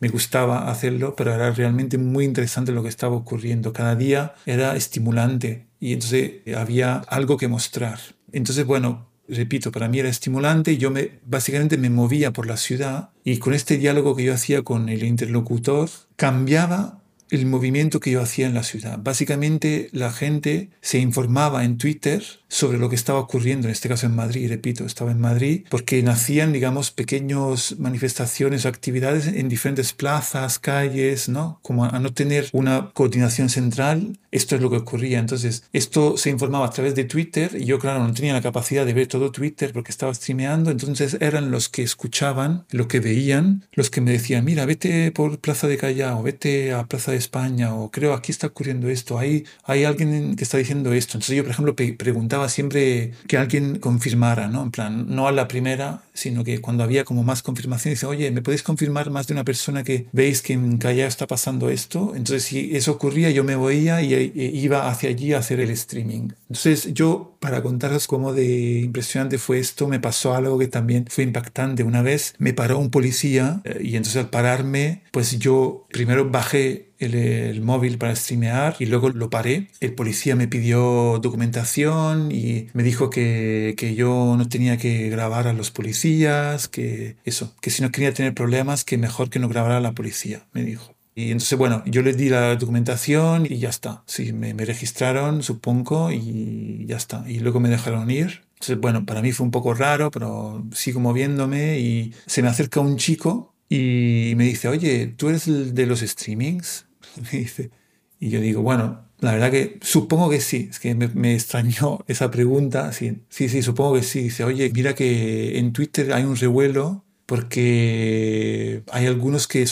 me 0.00 0.08
gustaba 0.08 0.68
hacerlo, 0.68 1.14
pero 1.14 1.32
era 1.32 1.52
realmente 1.52 1.98
muy 1.98 2.24
interesante 2.24 2.72
lo 2.72 2.82
que 2.82 2.88
estaba 2.88 3.14
ocurriendo. 3.14 3.72
Cada 3.72 3.94
día 3.94 4.34
era 4.44 4.74
estimulante 4.74 5.68
y 5.78 5.92
entonces 5.92 6.32
había 6.56 6.96
algo 6.96 7.36
que 7.36 7.46
mostrar. 7.46 8.00
Entonces, 8.32 8.66
bueno, 8.66 9.06
repito, 9.28 9.70
para 9.70 9.86
mí 9.86 10.00
era 10.00 10.08
estimulante, 10.08 10.78
yo 10.78 10.90
me, 10.90 11.20
básicamente 11.24 11.78
me 11.78 11.90
movía 11.90 12.32
por 12.32 12.48
la 12.48 12.56
ciudad 12.56 13.10
y 13.22 13.38
con 13.38 13.54
este 13.54 13.78
diálogo 13.78 14.16
que 14.16 14.24
yo 14.24 14.34
hacía 14.34 14.62
con 14.62 14.88
el 14.88 15.04
interlocutor, 15.04 15.88
cambiaba 16.16 17.04
el 17.30 17.46
movimiento 17.46 18.00
que 18.00 18.10
yo 18.10 18.20
hacía 18.20 18.46
en 18.46 18.54
la 18.54 18.62
ciudad. 18.62 18.98
Básicamente 19.02 19.88
la 19.92 20.12
gente 20.12 20.70
se 20.80 20.98
informaba 20.98 21.64
en 21.64 21.78
Twitter 21.78 22.22
sobre 22.48 22.78
lo 22.78 22.88
que 22.88 22.94
estaba 22.94 23.18
ocurriendo, 23.18 23.66
en 23.66 23.72
este 23.72 23.88
caso 23.88 24.06
en 24.06 24.14
Madrid, 24.14 24.48
repito, 24.48 24.84
estaba 24.84 25.10
en 25.10 25.20
Madrid, 25.20 25.66
porque 25.68 26.02
nacían, 26.02 26.52
digamos, 26.52 26.90
pequeñas 26.92 27.76
manifestaciones 27.78 28.64
o 28.64 28.68
actividades 28.68 29.26
en 29.26 29.48
diferentes 29.48 29.92
plazas, 29.92 30.58
calles, 30.58 31.28
¿no? 31.28 31.58
Como 31.62 31.84
a 31.84 31.98
no 31.98 32.12
tener 32.12 32.48
una 32.52 32.90
coordinación 32.94 33.48
central, 33.48 34.18
esto 34.30 34.54
es 34.54 34.62
lo 34.62 34.70
que 34.70 34.76
ocurría. 34.76 35.18
Entonces, 35.18 35.64
esto 35.72 36.16
se 36.16 36.30
informaba 36.30 36.66
a 36.66 36.70
través 36.70 36.94
de 36.94 37.04
Twitter 37.04 37.56
y 37.58 37.64
yo, 37.64 37.78
claro, 37.78 38.06
no 38.06 38.12
tenía 38.12 38.32
la 38.32 38.42
capacidad 38.42 38.86
de 38.86 38.94
ver 38.94 39.06
todo 39.08 39.32
Twitter 39.32 39.72
porque 39.72 39.90
estaba 39.90 40.14
streameando, 40.14 40.70
entonces 40.70 41.16
eran 41.20 41.50
los 41.50 41.68
que 41.68 41.82
escuchaban, 41.82 42.64
lo 42.70 42.86
que 42.86 43.00
veían, 43.00 43.64
los 43.72 43.90
que 43.90 44.00
me 44.00 44.12
decían, 44.12 44.44
mira, 44.44 44.66
vete 44.66 45.10
por 45.10 45.40
Plaza 45.40 45.66
de 45.66 45.78
Callao, 45.78 46.22
vete 46.22 46.72
a 46.72 46.84
Plaza 46.84 47.12
de 47.12 47.15
España 47.18 47.74
o 47.74 47.90
creo 47.90 48.14
aquí 48.14 48.32
está 48.32 48.48
ocurriendo 48.48 48.88
esto, 48.88 49.18
hay, 49.18 49.44
hay 49.64 49.84
alguien 49.84 50.36
que 50.36 50.44
está 50.44 50.58
diciendo 50.58 50.92
esto. 50.92 51.18
Entonces 51.18 51.36
yo, 51.36 51.42
por 51.42 51.52
ejemplo, 51.52 51.74
preguntaba 51.74 52.48
siempre 52.48 53.12
que 53.26 53.38
alguien 53.38 53.78
confirmara, 53.78 54.48
¿no? 54.48 54.62
En 54.62 54.70
plan, 54.70 55.06
no 55.08 55.28
a 55.28 55.32
la 55.32 55.48
primera, 55.48 56.02
sino 56.14 56.44
que 56.44 56.60
cuando 56.60 56.82
había 56.82 57.04
como 57.04 57.22
más 57.22 57.42
confirmación, 57.42 57.94
dice, 57.94 58.06
oye, 58.06 58.30
¿me 58.30 58.42
podéis 58.42 58.62
confirmar 58.62 59.10
más 59.10 59.26
de 59.26 59.34
una 59.34 59.44
persona 59.44 59.84
que 59.84 60.06
veis 60.12 60.42
que 60.42 60.54
en 60.54 60.78
Callao 60.78 61.06
está 61.06 61.26
pasando 61.26 61.70
esto? 61.70 62.12
Entonces 62.16 62.44
si 62.44 62.74
eso 62.76 62.92
ocurría, 62.92 63.30
yo 63.30 63.44
me 63.44 63.56
voy 63.56 63.76
y 63.76 64.14
e, 64.14 64.32
iba 64.34 64.88
hacia 64.90 65.10
allí 65.10 65.32
a 65.32 65.38
hacer 65.38 65.60
el 65.60 65.70
streaming. 65.70 66.30
Entonces 66.48 66.92
yo, 66.94 67.36
para 67.40 67.62
contaros 67.62 68.06
cómo 68.06 68.32
de 68.32 68.80
impresionante 68.80 69.38
fue 69.38 69.58
esto, 69.58 69.86
me 69.86 70.00
pasó 70.00 70.34
algo 70.34 70.58
que 70.58 70.68
también 70.68 71.06
fue 71.08 71.24
impactante. 71.24 71.82
Una 71.82 72.02
vez 72.02 72.34
me 72.38 72.52
paró 72.52 72.78
un 72.78 72.90
policía 72.90 73.60
eh, 73.64 73.80
y 73.82 73.96
entonces 73.96 74.16
al 74.16 74.30
pararme, 74.30 75.02
pues 75.10 75.38
yo 75.38 75.86
primero 75.90 76.30
bajé 76.30 76.85
el, 76.98 77.60
móvil 77.62 77.98
para 77.98 78.14
streamear 78.14 78.76
y 78.78 78.86
luego 78.86 79.10
lo 79.10 79.30
paré. 79.30 79.68
El 79.80 79.94
policía 79.94 80.36
me 80.36 80.48
pidió 80.48 81.18
documentación 81.22 82.30
y 82.32 82.68
me 82.72 82.82
dijo 82.82 83.10
que, 83.10 83.74
que, 83.76 83.94
yo 83.94 84.34
no 84.36 84.48
tenía 84.48 84.76
que 84.76 85.08
grabar 85.08 85.48
a 85.48 85.52
los 85.52 85.70
policías, 85.70 86.68
que 86.68 87.16
eso, 87.24 87.54
que 87.60 87.70
si 87.70 87.82
no 87.82 87.90
quería 87.90 88.12
tener 88.12 88.34
problemas, 88.34 88.84
que 88.84 88.98
mejor 88.98 89.30
que 89.30 89.38
no 89.38 89.48
grabara 89.48 89.78
a 89.78 89.80
la 89.80 89.92
policía, 89.92 90.46
me 90.52 90.62
dijo. 90.62 90.94
Y 91.18 91.30
entonces, 91.30 91.58
bueno, 91.58 91.82
yo 91.86 92.02
les 92.02 92.18
di 92.18 92.28
la 92.28 92.54
documentación 92.56 93.46
y 93.46 93.58
ya 93.58 93.70
está. 93.70 94.02
Sí, 94.06 94.34
me, 94.34 94.52
me 94.52 94.66
registraron, 94.66 95.42
supongo, 95.42 96.12
y 96.12 96.84
ya 96.86 96.98
está. 96.98 97.24
Y 97.26 97.38
luego 97.38 97.58
me 97.58 97.70
dejaron 97.70 98.10
ir. 98.10 98.42
Entonces, 98.56 98.78
bueno, 98.78 99.06
para 99.06 99.22
mí 99.22 99.32
fue 99.32 99.44
un 99.44 99.50
poco 99.50 99.72
raro, 99.72 100.10
pero 100.10 100.62
sigo 100.72 101.00
moviéndome 101.00 101.78
y 101.78 102.14
se 102.26 102.42
me 102.42 102.48
acerca 102.48 102.80
un 102.80 102.98
chico 102.98 103.55
y 103.68 104.34
me 104.36 104.44
dice, 104.44 104.68
oye, 104.68 105.08
¿tú 105.16 105.28
eres 105.28 105.48
el 105.48 105.74
de 105.74 105.86
los 105.86 106.00
streamings? 106.00 106.86
Me 107.32 107.38
dice. 107.38 107.70
Y 108.18 108.30
yo 108.30 108.40
digo, 108.40 108.62
bueno, 108.62 109.06
la 109.20 109.32
verdad 109.32 109.50
que 109.50 109.78
supongo 109.82 110.30
que 110.30 110.40
sí. 110.40 110.68
Es 110.70 110.78
que 110.78 110.94
me, 110.94 111.34
extrañó 111.34 111.98
esa 112.06 112.30
pregunta. 112.30 112.92
Sí, 112.92 113.22
sí, 113.28 113.48
sí, 113.48 113.62
supongo 113.62 113.94
que 113.94 114.02
sí. 114.02 114.24
Dice, 114.24 114.44
oye, 114.44 114.70
mira 114.74 114.94
que 114.94 115.58
en 115.58 115.72
Twitter 115.72 116.12
hay 116.12 116.24
un 116.24 116.36
revuelo 116.36 117.04
porque 117.26 118.82
hay 118.92 119.06
algunos 119.06 119.48
que 119.48 119.62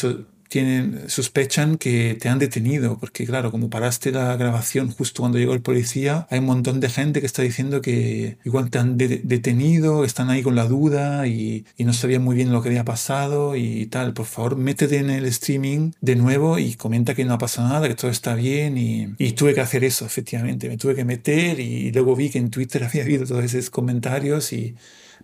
tienen, 0.49 1.09
sospechan 1.09 1.77
que 1.77 2.17
te 2.21 2.29
han 2.29 2.39
detenido, 2.39 2.99
porque 2.99 3.27
claro, 3.27 3.51
como 3.51 3.71
paraste 3.71 4.13
la 4.13 4.37
grabación 4.37 4.91
justo 4.91 5.23
cuando 5.23 5.39
llegó 5.39 5.55
el 5.55 5.63
policía, 5.63 6.27
hay 6.31 6.39
un 6.39 6.47
montón 6.47 6.81
de 6.81 6.89
gente 6.89 7.21
que 7.21 7.27
está 7.27 7.43
diciendo 7.43 7.81
que 7.81 8.39
igual 8.45 8.71
te 8.71 8.79
han 8.79 8.97
detenido, 8.97 10.05
están 10.05 10.31
ahí 10.31 10.43
con 10.43 10.55
la 10.55 10.67
duda 10.67 11.27
y, 11.27 11.65
y, 11.77 11.85
no 11.85 11.93
sabían 11.93 12.23
muy 12.23 12.37
bien 12.37 12.53
lo 12.53 12.63
que 12.63 12.69
había 12.69 12.85
pasado 12.85 13.57
y 13.57 13.87
tal. 13.87 14.13
Por 14.15 14.27
favor, 14.27 14.57
métete 14.57 14.99
en 14.99 15.11
el 15.11 15.25
streaming 15.27 15.93
de 16.01 16.17
nuevo 16.17 16.59
y 16.59 16.75
comenta 16.75 17.15
que 17.15 17.25
no 17.25 17.35
ha 17.35 17.39
pasado 17.39 17.69
nada, 17.69 17.89
que 17.89 17.95
todo 17.95 18.11
está 18.11 18.35
bien 18.35 18.79
y, 18.79 19.09
y 19.19 19.33
tuve 19.33 19.55
que 19.55 19.61
hacer 19.61 19.85
eso, 19.85 20.07
efectivamente. 20.07 20.69
Me 20.69 20.77
tuve 20.77 20.95
que 20.95 21.05
meter 21.05 21.61
y 21.61 21.93
luego 21.93 22.17
vi 22.17 22.31
que 22.31 22.39
en 22.39 22.51
Twitter 22.51 22.85
había 22.85 23.03
habido 23.03 23.27
todos 23.27 23.45
esos 23.45 23.71
comentarios 23.71 24.53
y 24.53 24.75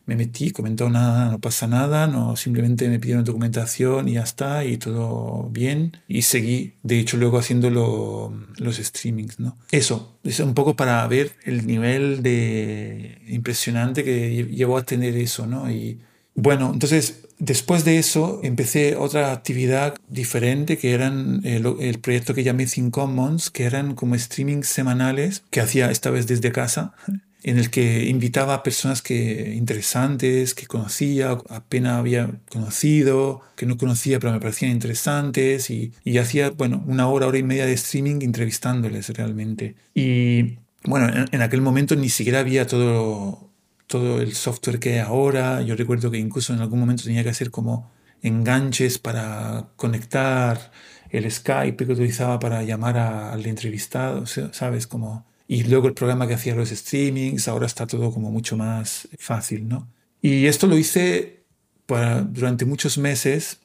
me 0.06 0.16
metí, 0.16 0.50
comentó 0.50 0.90
nada, 0.90 1.30
no 1.30 1.38
pasa 1.38 1.66
nada, 1.66 2.06
no, 2.06 2.36
simplemente 2.36 2.88
me 2.88 2.98
pidieron 2.98 3.24
documentación 3.24 4.08
y 4.08 4.14
ya 4.14 4.22
está, 4.22 4.64
y 4.64 4.76
todo 4.76 5.48
bien, 5.50 5.96
y 6.08 6.22
seguí, 6.22 6.74
de 6.82 6.98
hecho, 6.98 7.16
luego 7.16 7.38
haciendo 7.38 7.70
los 7.70 8.76
streamings, 8.76 9.38
¿no? 9.38 9.56
Eso, 9.70 10.18
es 10.24 10.40
un 10.40 10.54
poco 10.54 10.74
para 10.74 11.06
ver 11.06 11.32
el 11.44 11.66
nivel 11.66 12.22
de 12.22 13.22
impresionante 13.28 14.04
que 14.04 14.46
llevó 14.46 14.78
a 14.78 14.84
tener 14.84 15.16
eso, 15.16 15.46
¿no? 15.46 15.70
Y 15.70 16.00
bueno, 16.34 16.70
entonces, 16.72 17.26
después 17.38 17.84
de 17.84 17.98
eso, 17.98 18.40
empecé 18.42 18.96
otra 18.96 19.32
actividad 19.32 19.94
diferente, 20.08 20.78
que 20.78 20.92
eran 20.92 21.40
el, 21.44 21.66
el 21.80 21.98
proyecto 22.00 22.34
que 22.34 22.44
llamé 22.44 22.66
Think 22.66 22.92
Commons, 22.92 23.50
que 23.50 23.64
eran 23.64 23.94
como 23.94 24.16
streamings 24.16 24.66
semanales, 24.66 25.42
que 25.50 25.60
hacía 25.60 25.90
esta 25.90 26.10
vez 26.10 26.26
desde 26.26 26.52
casa, 26.52 26.94
en 27.42 27.58
el 27.58 27.70
que 27.70 28.04
invitaba 28.08 28.54
a 28.54 28.62
personas 28.62 29.02
que, 29.02 29.54
interesantes, 29.54 30.54
que 30.54 30.66
conocía, 30.66 31.38
apenas 31.48 31.98
había 31.98 32.30
conocido, 32.50 33.42
que 33.56 33.66
no 33.66 33.78
conocía 33.78 34.18
pero 34.18 34.32
me 34.32 34.40
parecían 34.40 34.72
interesantes 34.72 35.70
y, 35.70 35.92
y 36.04 36.18
hacía, 36.18 36.50
bueno, 36.50 36.84
una 36.86 37.08
hora, 37.08 37.26
hora 37.26 37.38
y 37.38 37.42
media 37.42 37.66
de 37.66 37.72
streaming 37.72 38.20
entrevistándoles 38.22 39.08
realmente. 39.10 39.74
Y 39.94 40.58
bueno, 40.84 41.08
en, 41.08 41.26
en 41.32 41.42
aquel 41.42 41.62
momento 41.62 41.96
ni 41.96 42.08
siquiera 42.08 42.40
había 42.40 42.66
todo, 42.66 43.50
todo 43.86 44.20
el 44.20 44.34
software 44.34 44.78
que 44.78 44.94
hay 44.94 44.98
ahora. 45.00 45.62
Yo 45.62 45.76
recuerdo 45.76 46.10
que 46.10 46.18
incluso 46.18 46.52
en 46.52 46.60
algún 46.60 46.80
momento 46.80 47.04
tenía 47.04 47.22
que 47.22 47.30
hacer 47.30 47.50
como 47.50 47.90
enganches 48.22 48.98
para 48.98 49.68
conectar 49.76 50.72
el 51.10 51.30
Skype 51.30 51.86
que 51.86 51.92
utilizaba 51.92 52.38
para 52.38 52.62
llamar 52.62 52.98
al 52.98 53.44
entrevistado, 53.46 54.26
¿sabes? 54.26 54.86
Como 54.86 55.26
y 55.50 55.64
luego 55.64 55.88
el 55.88 55.94
programa 55.94 56.28
que 56.28 56.34
hacía 56.34 56.54
los 56.54 56.68
streamings, 56.68 57.48
ahora 57.48 57.66
está 57.66 57.84
todo 57.84 58.12
como 58.12 58.30
mucho 58.30 58.56
más 58.56 59.08
fácil, 59.18 59.66
¿no? 59.66 59.88
Y 60.22 60.46
esto 60.46 60.68
lo 60.68 60.78
hice 60.78 61.42
durante 61.88 62.64
muchos 62.64 62.98
meses, 62.98 63.58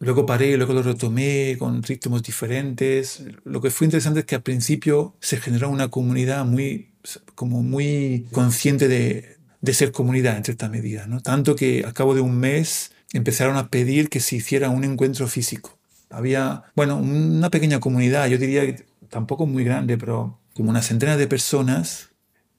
luego 0.00 0.26
paré, 0.26 0.58
luego 0.58 0.74
lo 0.74 0.82
retomé 0.82 1.56
con 1.58 1.82
ritmos 1.82 2.22
diferentes. 2.22 3.22
Lo 3.44 3.62
que 3.62 3.70
fue 3.70 3.86
interesante 3.86 4.20
es 4.20 4.26
que 4.26 4.34
al 4.34 4.42
principio 4.42 5.16
se 5.20 5.38
generó 5.38 5.70
una 5.70 5.88
comunidad 5.88 6.44
muy, 6.44 6.92
como 7.34 7.62
muy 7.62 8.26
consciente 8.32 8.86
de, 8.86 9.38
de 9.62 9.72
ser 9.72 9.92
comunidad 9.92 10.36
en 10.36 10.44
cierta 10.44 10.68
medida, 10.68 11.06
¿no? 11.06 11.22
Tanto 11.22 11.56
que 11.56 11.86
a 11.86 11.94
cabo 11.94 12.14
de 12.14 12.20
un 12.20 12.36
mes 12.36 12.92
empezaron 13.14 13.56
a 13.56 13.68
pedir 13.68 14.10
que 14.10 14.20
se 14.20 14.36
hiciera 14.36 14.68
un 14.68 14.84
encuentro 14.84 15.26
físico. 15.26 15.78
Había, 16.10 16.64
bueno, 16.76 16.98
una 16.98 17.48
pequeña 17.48 17.80
comunidad, 17.80 18.28
yo 18.28 18.36
diría 18.36 18.66
que 18.66 18.84
tampoco 19.08 19.46
muy 19.46 19.64
grande, 19.64 19.96
pero 19.96 20.39
como 20.54 20.70
una 20.70 20.82
centena 20.82 21.16
de 21.16 21.26
personas 21.26 22.10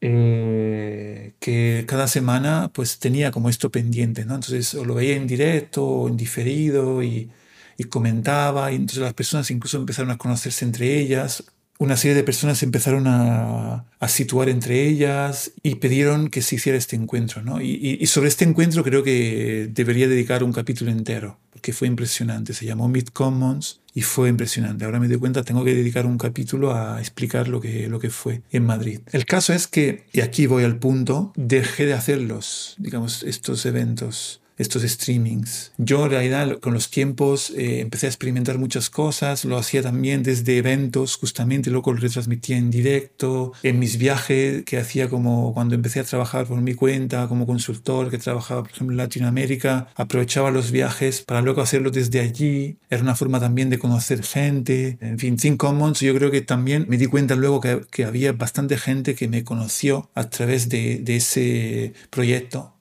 eh, 0.03 1.33
que 1.39 1.85
cada 1.87 2.07
semana 2.07 2.71
pues 2.73 2.97
tenía 2.97 3.31
como 3.31 3.49
esto 3.49 3.69
pendiente, 3.69 4.25
¿no? 4.25 4.35
Entonces 4.35 4.73
o 4.73 4.83
lo 4.83 4.95
veía 4.95 5.15
en 5.15 5.27
directo 5.27 5.85
o 5.85 6.07
en 6.07 6.17
diferido 6.17 7.03
y, 7.03 7.29
y 7.77 7.83
comentaba 7.85 8.71
y 8.71 8.75
entonces 8.75 9.03
las 9.03 9.13
personas 9.13 9.51
incluso 9.51 9.77
empezaron 9.77 10.11
a 10.11 10.17
conocerse 10.17 10.65
entre 10.65 10.99
ellas. 10.99 11.43
Una 11.77 11.97
serie 11.97 12.15
de 12.15 12.23
personas 12.23 12.63
empezaron 12.63 13.07
a, 13.07 13.85
a 13.99 14.07
situar 14.07 14.49
entre 14.49 14.87
ellas 14.87 15.51
y 15.63 15.75
pidieron 15.75 16.29
que 16.29 16.41
se 16.41 16.55
hiciera 16.55 16.77
este 16.77 16.95
encuentro, 16.95 17.43
¿no? 17.43 17.61
Y, 17.61 17.97
y, 17.99 18.05
sobre 18.07 18.29
este 18.29 18.45
encuentro 18.45 18.83
creo 18.83 19.03
que 19.03 19.67
debería 19.71 20.07
dedicar 20.07 20.43
un 20.43 20.53
capítulo 20.53 20.91
entero, 20.91 21.39
porque 21.51 21.73
fue 21.73 21.87
impresionante. 21.87 22.53
Se 22.53 22.65
llamó 22.65 22.87
Mid 22.87 23.07
Commons 23.07 23.80
y 23.93 24.01
fue 24.01 24.29
impresionante. 24.29 24.85
Ahora 24.85 24.99
me 24.99 25.07
doy 25.07 25.17
cuenta, 25.17 25.43
tengo 25.43 25.63
que 25.63 25.75
dedicar 25.75 26.05
un 26.05 26.17
capítulo 26.17 26.73
a 26.73 26.99
explicar 26.99 27.47
lo 27.47 27.59
que, 27.59 27.87
lo 27.87 27.99
que 27.99 28.09
fue 28.09 28.41
en 28.51 28.65
Madrid. 28.65 29.01
El 29.11 29.25
caso 29.25 29.53
es 29.53 29.67
que, 29.67 30.05
y 30.13 30.21
aquí 30.21 30.47
voy 30.47 30.63
al 30.63 30.77
punto, 30.77 31.33
dejé 31.35 31.85
de 31.85 31.93
hacerlos, 31.93 32.75
digamos, 32.77 33.23
estos 33.23 33.65
eventos 33.65 34.41
estos 34.61 34.83
streamings. 34.83 35.71
Yo 35.77 36.05
en 36.05 36.11
realidad 36.11 36.59
con 36.59 36.73
los 36.73 36.89
tiempos 36.89 37.51
eh, 37.51 37.79
empecé 37.79 38.07
a 38.07 38.09
experimentar 38.09 38.57
muchas 38.57 38.89
cosas, 38.89 39.45
lo 39.45 39.57
hacía 39.57 39.81
también 39.81 40.23
desde 40.23 40.57
eventos, 40.57 41.15
justamente 41.15 41.69
luego 41.69 41.93
lo 41.93 41.99
retransmitía 41.99 42.57
en 42.57 42.69
directo, 42.69 43.53
en 43.63 43.79
mis 43.79 43.97
viajes 43.97 44.63
que 44.63 44.77
hacía 44.77 45.09
como 45.09 45.53
cuando 45.53 45.75
empecé 45.75 45.99
a 45.99 46.03
trabajar 46.03 46.45
por 46.45 46.61
mi 46.61 46.73
cuenta 46.73 47.27
como 47.27 47.45
consultor, 47.45 48.09
que 48.09 48.17
trabajaba 48.17 48.63
por 48.63 48.71
ejemplo 48.71 48.93
en 48.93 48.97
Latinoamérica, 48.97 49.87
aprovechaba 49.95 50.51
los 50.51 50.71
viajes 50.71 51.21
para 51.21 51.41
luego 51.41 51.61
hacerlo 51.61 51.91
desde 51.91 52.19
allí, 52.19 52.77
era 52.89 53.01
una 53.01 53.15
forma 53.15 53.39
también 53.39 53.69
de 53.69 53.79
conocer 53.79 54.23
gente, 54.23 54.97
en 55.01 55.19
fin, 55.19 55.37
Think 55.37 55.57
Commons 55.57 55.99
yo 55.99 56.15
creo 56.15 56.31
que 56.31 56.41
también 56.41 56.85
me 56.87 56.97
di 56.97 57.05
cuenta 57.05 57.35
luego 57.35 57.61
que, 57.61 57.81
que 57.91 58.05
había 58.05 58.33
bastante 58.33 58.77
gente 58.77 59.15
que 59.15 59.27
me 59.27 59.43
conoció 59.43 60.09
a 60.15 60.29
través 60.29 60.69
de, 60.69 60.99
de 60.99 61.15
ese 61.17 61.93
proyecto 62.09 62.73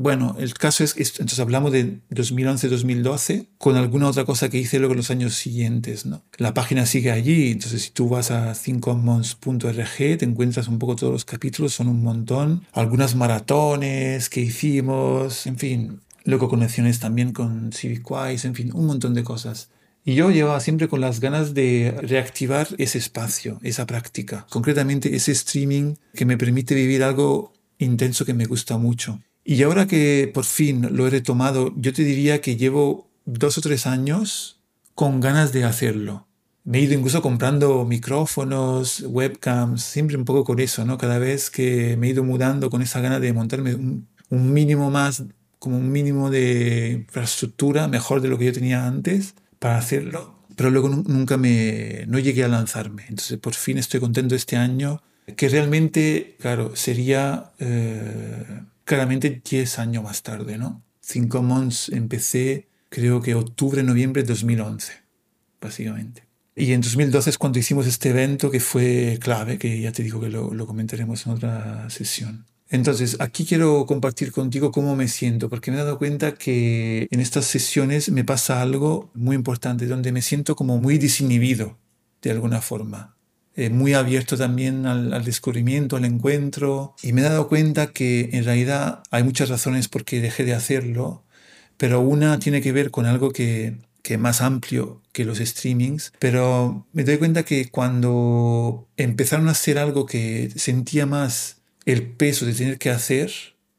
bueno, 0.00 0.36
el 0.38 0.54
caso 0.54 0.84
es 0.84 0.94
entonces 0.96 1.40
hablamos 1.40 1.72
de 1.72 1.98
2011-2012 2.10 3.48
con 3.58 3.74
alguna 3.74 4.06
otra 4.06 4.24
cosa 4.24 4.48
que 4.48 4.58
hice 4.58 4.78
luego 4.78 4.92
en 4.92 4.98
los 4.98 5.10
años 5.10 5.34
siguientes. 5.34 6.06
¿no? 6.06 6.22
La 6.36 6.54
página 6.54 6.86
sigue 6.86 7.10
allí, 7.10 7.50
entonces 7.50 7.82
si 7.82 7.90
tú 7.90 8.08
vas 8.08 8.30
a 8.30 8.52
thinkcommons.org 8.52 9.96
te 9.96 10.24
encuentras 10.24 10.68
un 10.68 10.78
poco 10.78 10.94
todos 10.94 11.12
los 11.12 11.24
capítulos, 11.24 11.74
son 11.74 11.88
un 11.88 12.00
montón. 12.00 12.64
Algunas 12.72 13.16
maratones 13.16 14.30
que 14.30 14.40
hicimos, 14.40 15.48
en 15.48 15.58
fin. 15.58 16.00
Luego 16.22 16.48
conexiones 16.48 17.00
también 17.00 17.32
con 17.32 17.72
CivicWise, 17.72 18.44
en 18.44 18.54
fin, 18.54 18.70
un 18.72 18.86
montón 18.86 19.14
de 19.14 19.24
cosas. 19.24 19.70
Y 20.04 20.14
yo 20.14 20.30
llevaba 20.30 20.60
siempre 20.60 20.86
con 20.86 21.00
las 21.00 21.18
ganas 21.18 21.54
de 21.54 21.92
reactivar 22.02 22.68
ese 22.78 22.98
espacio, 22.98 23.58
esa 23.64 23.84
práctica, 23.84 24.46
concretamente 24.48 25.16
ese 25.16 25.32
streaming 25.32 25.96
que 26.14 26.24
me 26.24 26.38
permite 26.38 26.76
vivir 26.76 27.02
algo 27.02 27.52
intenso 27.78 28.24
que 28.24 28.34
me 28.34 28.44
gusta 28.44 28.78
mucho. 28.78 29.20
Y 29.50 29.62
ahora 29.62 29.86
que 29.86 30.30
por 30.34 30.44
fin 30.44 30.94
lo 30.94 31.06
he 31.06 31.10
retomado, 31.10 31.72
yo 31.74 31.94
te 31.94 32.04
diría 32.04 32.42
que 32.42 32.58
llevo 32.58 33.08
dos 33.24 33.56
o 33.56 33.62
tres 33.62 33.86
años 33.86 34.60
con 34.94 35.20
ganas 35.20 35.54
de 35.54 35.64
hacerlo. 35.64 36.26
Me 36.64 36.76
he 36.76 36.82
ido 36.82 36.92
incluso 36.92 37.22
comprando 37.22 37.86
micrófonos, 37.86 39.00
webcams, 39.08 39.82
siempre 39.82 40.18
un 40.18 40.26
poco 40.26 40.44
con 40.44 40.60
eso, 40.60 40.84
¿no? 40.84 40.98
Cada 40.98 41.18
vez 41.18 41.48
que 41.48 41.96
me 41.96 42.08
he 42.08 42.10
ido 42.10 42.24
mudando 42.24 42.68
con 42.68 42.82
esa 42.82 43.00
gana 43.00 43.20
de 43.20 43.32
montarme 43.32 43.74
un, 43.74 44.06
un 44.28 44.52
mínimo 44.52 44.90
más, 44.90 45.24
como 45.58 45.78
un 45.78 45.90
mínimo 45.90 46.28
de 46.28 47.04
infraestructura 47.06 47.88
mejor 47.88 48.20
de 48.20 48.28
lo 48.28 48.36
que 48.36 48.44
yo 48.44 48.52
tenía 48.52 48.86
antes 48.86 49.34
para 49.58 49.78
hacerlo 49.78 50.36
pero 50.56 50.70
luego 50.70 50.88
nunca 50.88 51.36
me, 51.36 52.04
no 52.08 52.18
llegué 52.18 52.42
a 52.42 52.48
lanzarme. 52.48 53.04
Entonces 53.08 53.38
por 53.38 53.54
fin 53.54 53.78
estoy 53.78 54.00
contento 54.00 54.34
este 54.34 54.56
año, 54.56 55.00
que 55.36 55.48
realmente, 55.48 56.34
claro, 56.40 56.74
sería 56.74 57.52
eh, 57.60 58.44
claramente 58.88 59.42
10 59.44 59.78
años 59.78 60.02
más 60.02 60.22
tarde, 60.22 60.56
¿no? 60.56 60.82
Cinco 61.00 61.42
months 61.42 61.90
empecé, 61.90 62.68
creo 62.88 63.20
que 63.20 63.34
octubre, 63.34 63.82
noviembre 63.82 64.22
de 64.22 64.28
2011, 64.28 64.94
básicamente. 65.60 66.26
Y 66.56 66.72
en 66.72 66.80
2012 66.80 67.30
es 67.30 67.38
cuando 67.38 67.58
hicimos 67.58 67.86
este 67.86 68.08
evento 68.08 68.50
que 68.50 68.60
fue 68.60 69.18
clave, 69.20 69.58
que 69.58 69.80
ya 69.80 69.92
te 69.92 70.02
digo 70.02 70.20
que 70.20 70.30
lo, 70.30 70.66
comentaremos 70.66 71.26
en 71.26 71.32
otra 71.34 71.88
sesión. 71.90 72.46
Entonces, 72.70 73.16
aquí 73.20 73.44
quiero 73.44 73.84
compartir 73.84 74.32
contigo 74.32 74.72
cómo 74.72 74.96
me 74.96 75.06
siento, 75.06 75.50
porque 75.50 75.70
me 75.70 75.76
he 75.76 75.80
dado 75.80 75.98
cuenta 75.98 76.34
que 76.34 77.08
en 77.10 77.20
estas 77.20 77.44
sesiones 77.44 78.10
me 78.10 78.24
pasa 78.24 78.62
algo 78.62 79.10
muy 79.14 79.36
importante, 79.36 79.86
donde 79.86 80.12
me 80.12 80.22
siento 80.22 80.56
como 80.56 80.78
muy 80.78 80.96
desinhibido, 80.96 81.78
de 82.22 82.30
alguna 82.30 82.62
forma. 82.62 83.17
Eh, 83.58 83.70
muy 83.70 83.92
abierto 83.94 84.36
también 84.36 84.86
al, 84.86 85.24
descubrimiento, 85.24 85.96
al 85.96 86.04
encuentro. 86.04 86.94
Y 87.02 87.12
me 87.12 87.22
he 87.22 87.24
dado 87.24 87.48
cuenta 87.48 87.88
que 87.88 88.30
en 88.32 88.44
realidad 88.44 89.02
hay 89.10 89.24
muchas 89.24 89.48
razones 89.48 89.88
por 89.88 90.04
qué 90.04 90.20
dejé 90.20 90.44
de 90.44 90.54
hacerlo, 90.54 91.24
pero 91.76 92.00
una 92.00 92.38
tiene 92.38 92.60
que 92.60 92.70
ver 92.70 92.92
con 92.92 93.04
algo 93.04 93.32
que, 93.32 93.78
que 94.02 94.14
es 94.14 94.20
más 94.20 94.42
amplio 94.42 95.02
que 95.10 95.24
los 95.24 95.38
streamings, 95.38 96.12
pero 96.20 96.86
me 96.92 97.02
doy 97.02 97.18
cuenta 97.18 97.42
que 97.42 97.68
cuando 97.68 98.86
empezaron 98.96 99.48
a 99.48 99.52
hacer 99.52 99.78
algo 99.78 100.06
que 100.06 100.50
sentía 100.54 101.06
más 101.06 101.56
el 101.84 102.06
peso 102.06 102.46
de 102.46 102.54
tener 102.54 102.78
que 102.78 102.90
hacer 102.90 103.32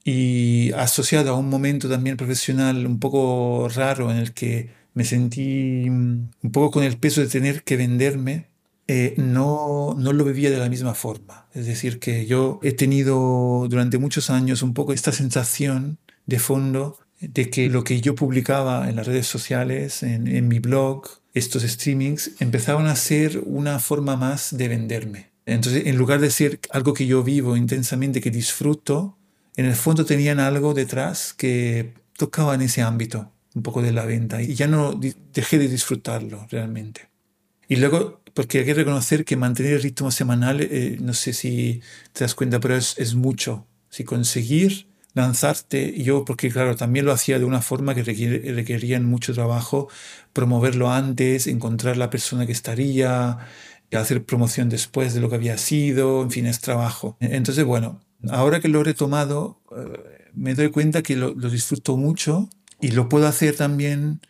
y 0.03 0.73
asociado 0.73 1.31
a 1.31 1.37
un 1.37 1.49
momento 1.49 1.87
también 1.87 2.17
profesional 2.17 2.85
un 2.85 2.99
poco 2.99 3.69
raro 3.73 4.11
en 4.11 4.17
el 4.17 4.33
que 4.33 4.71
me 4.93 5.05
sentí 5.05 5.89
mm, 5.89 6.31
un 6.43 6.51
poco 6.51 6.71
con 6.71 6.83
el 6.83 6.97
peso 6.97 7.21
de 7.21 7.27
tener 7.27 7.63
que 7.63 7.77
venderme, 7.77 8.48
eh, 8.91 9.13
no, 9.17 9.93
no 9.95 10.13
lo 10.13 10.25
vivía 10.25 10.49
de 10.49 10.57
la 10.57 10.67
misma 10.67 10.95
forma. 10.95 11.45
Es 11.53 11.67
decir, 11.67 11.99
que 11.99 12.25
yo 12.25 12.59
he 12.63 12.71
tenido 12.71 13.67
durante 13.69 13.99
muchos 13.99 14.31
años 14.31 14.63
un 14.63 14.73
poco 14.73 14.93
esta 14.93 15.11
sensación 15.11 15.99
de 16.25 16.39
fondo 16.39 16.97
de 17.21 17.51
que 17.51 17.69
lo 17.69 17.83
que 17.83 18.01
yo 18.01 18.15
publicaba 18.15 18.89
en 18.89 18.95
las 18.95 19.05
redes 19.05 19.27
sociales, 19.27 20.01
en, 20.01 20.27
en 20.27 20.47
mi 20.47 20.57
blog, 20.57 21.03
estos 21.35 21.61
streamings, 21.61 22.31
empezaban 22.39 22.87
a 22.87 22.95
ser 22.95 23.43
una 23.45 23.77
forma 23.77 24.15
más 24.15 24.57
de 24.57 24.67
venderme. 24.67 25.29
Entonces, 25.45 25.85
en 25.85 25.95
lugar 25.95 26.19
de 26.19 26.31
ser 26.31 26.59
algo 26.71 26.95
que 26.95 27.05
yo 27.05 27.23
vivo 27.23 27.55
intensamente, 27.55 28.21
que 28.21 28.31
disfruto, 28.31 29.19
en 29.55 29.65
el 29.65 29.75
fondo 29.75 30.03
tenían 30.03 30.39
algo 30.39 30.73
detrás 30.73 31.35
que 31.35 31.93
tocaba 32.17 32.55
en 32.55 32.61
ese 32.61 32.81
ámbito, 32.81 33.31
un 33.53 33.61
poco 33.61 33.83
de 33.83 33.91
la 33.91 34.05
venta, 34.05 34.41
y 34.41 34.55
ya 34.55 34.65
no 34.65 34.99
dejé 35.31 35.59
de 35.59 35.67
disfrutarlo 35.67 36.47
realmente. 36.49 37.09
Y 37.71 37.75
luego, 37.75 38.18
porque 38.39 38.59
hay 38.59 38.65
que 38.65 38.73
reconocer 38.73 39.25
que 39.25 39.35
mantener 39.35 39.73
el 39.73 39.81
ritmo 39.81 40.11
semanal, 40.11 40.61
eh, 40.61 40.97
no 41.01 41.13
sé 41.13 41.33
si 41.33 41.81
te 42.13 42.23
das 42.23 42.35
cuenta, 42.35 42.61
pero 42.61 42.77
es, 42.77 42.97
es 42.97 43.13
mucho. 43.13 43.67
Si 43.89 44.05
conseguir 44.05 44.87
lanzarte, 45.13 46.01
yo, 46.01 46.23
porque 46.23 46.49
claro, 46.49 46.77
también 46.77 47.05
lo 47.05 47.11
hacía 47.11 47.37
de 47.37 47.43
una 47.43 47.61
forma 47.61 47.93
que 47.95 48.03
requería 48.03 48.97
mucho 49.01 49.33
trabajo, 49.33 49.89
promoverlo 50.31 50.89
antes, 50.89 51.47
encontrar 51.47 51.97
la 51.97 52.09
persona 52.09 52.45
que 52.45 52.53
estaría, 52.53 53.39
hacer 53.91 54.23
promoción 54.23 54.69
después 54.69 55.13
de 55.13 55.19
lo 55.19 55.27
que 55.29 55.35
había 55.35 55.57
sido, 55.57 56.21
en 56.21 56.31
fin, 56.31 56.45
es 56.45 56.61
trabajo. 56.61 57.17
Entonces, 57.19 57.65
bueno, 57.65 57.99
ahora 58.29 58.61
que 58.61 58.69
lo 58.69 58.79
he 58.79 58.83
retomado, 58.85 59.59
eh, 59.75 60.29
me 60.33 60.55
doy 60.55 60.69
cuenta 60.69 61.01
que 61.01 61.17
lo, 61.17 61.33
lo 61.35 61.49
disfruto 61.49 61.97
mucho 61.97 62.47
y 62.79 62.91
lo 62.91 63.09
puedo 63.09 63.27
hacer 63.27 63.57
también 63.57 64.21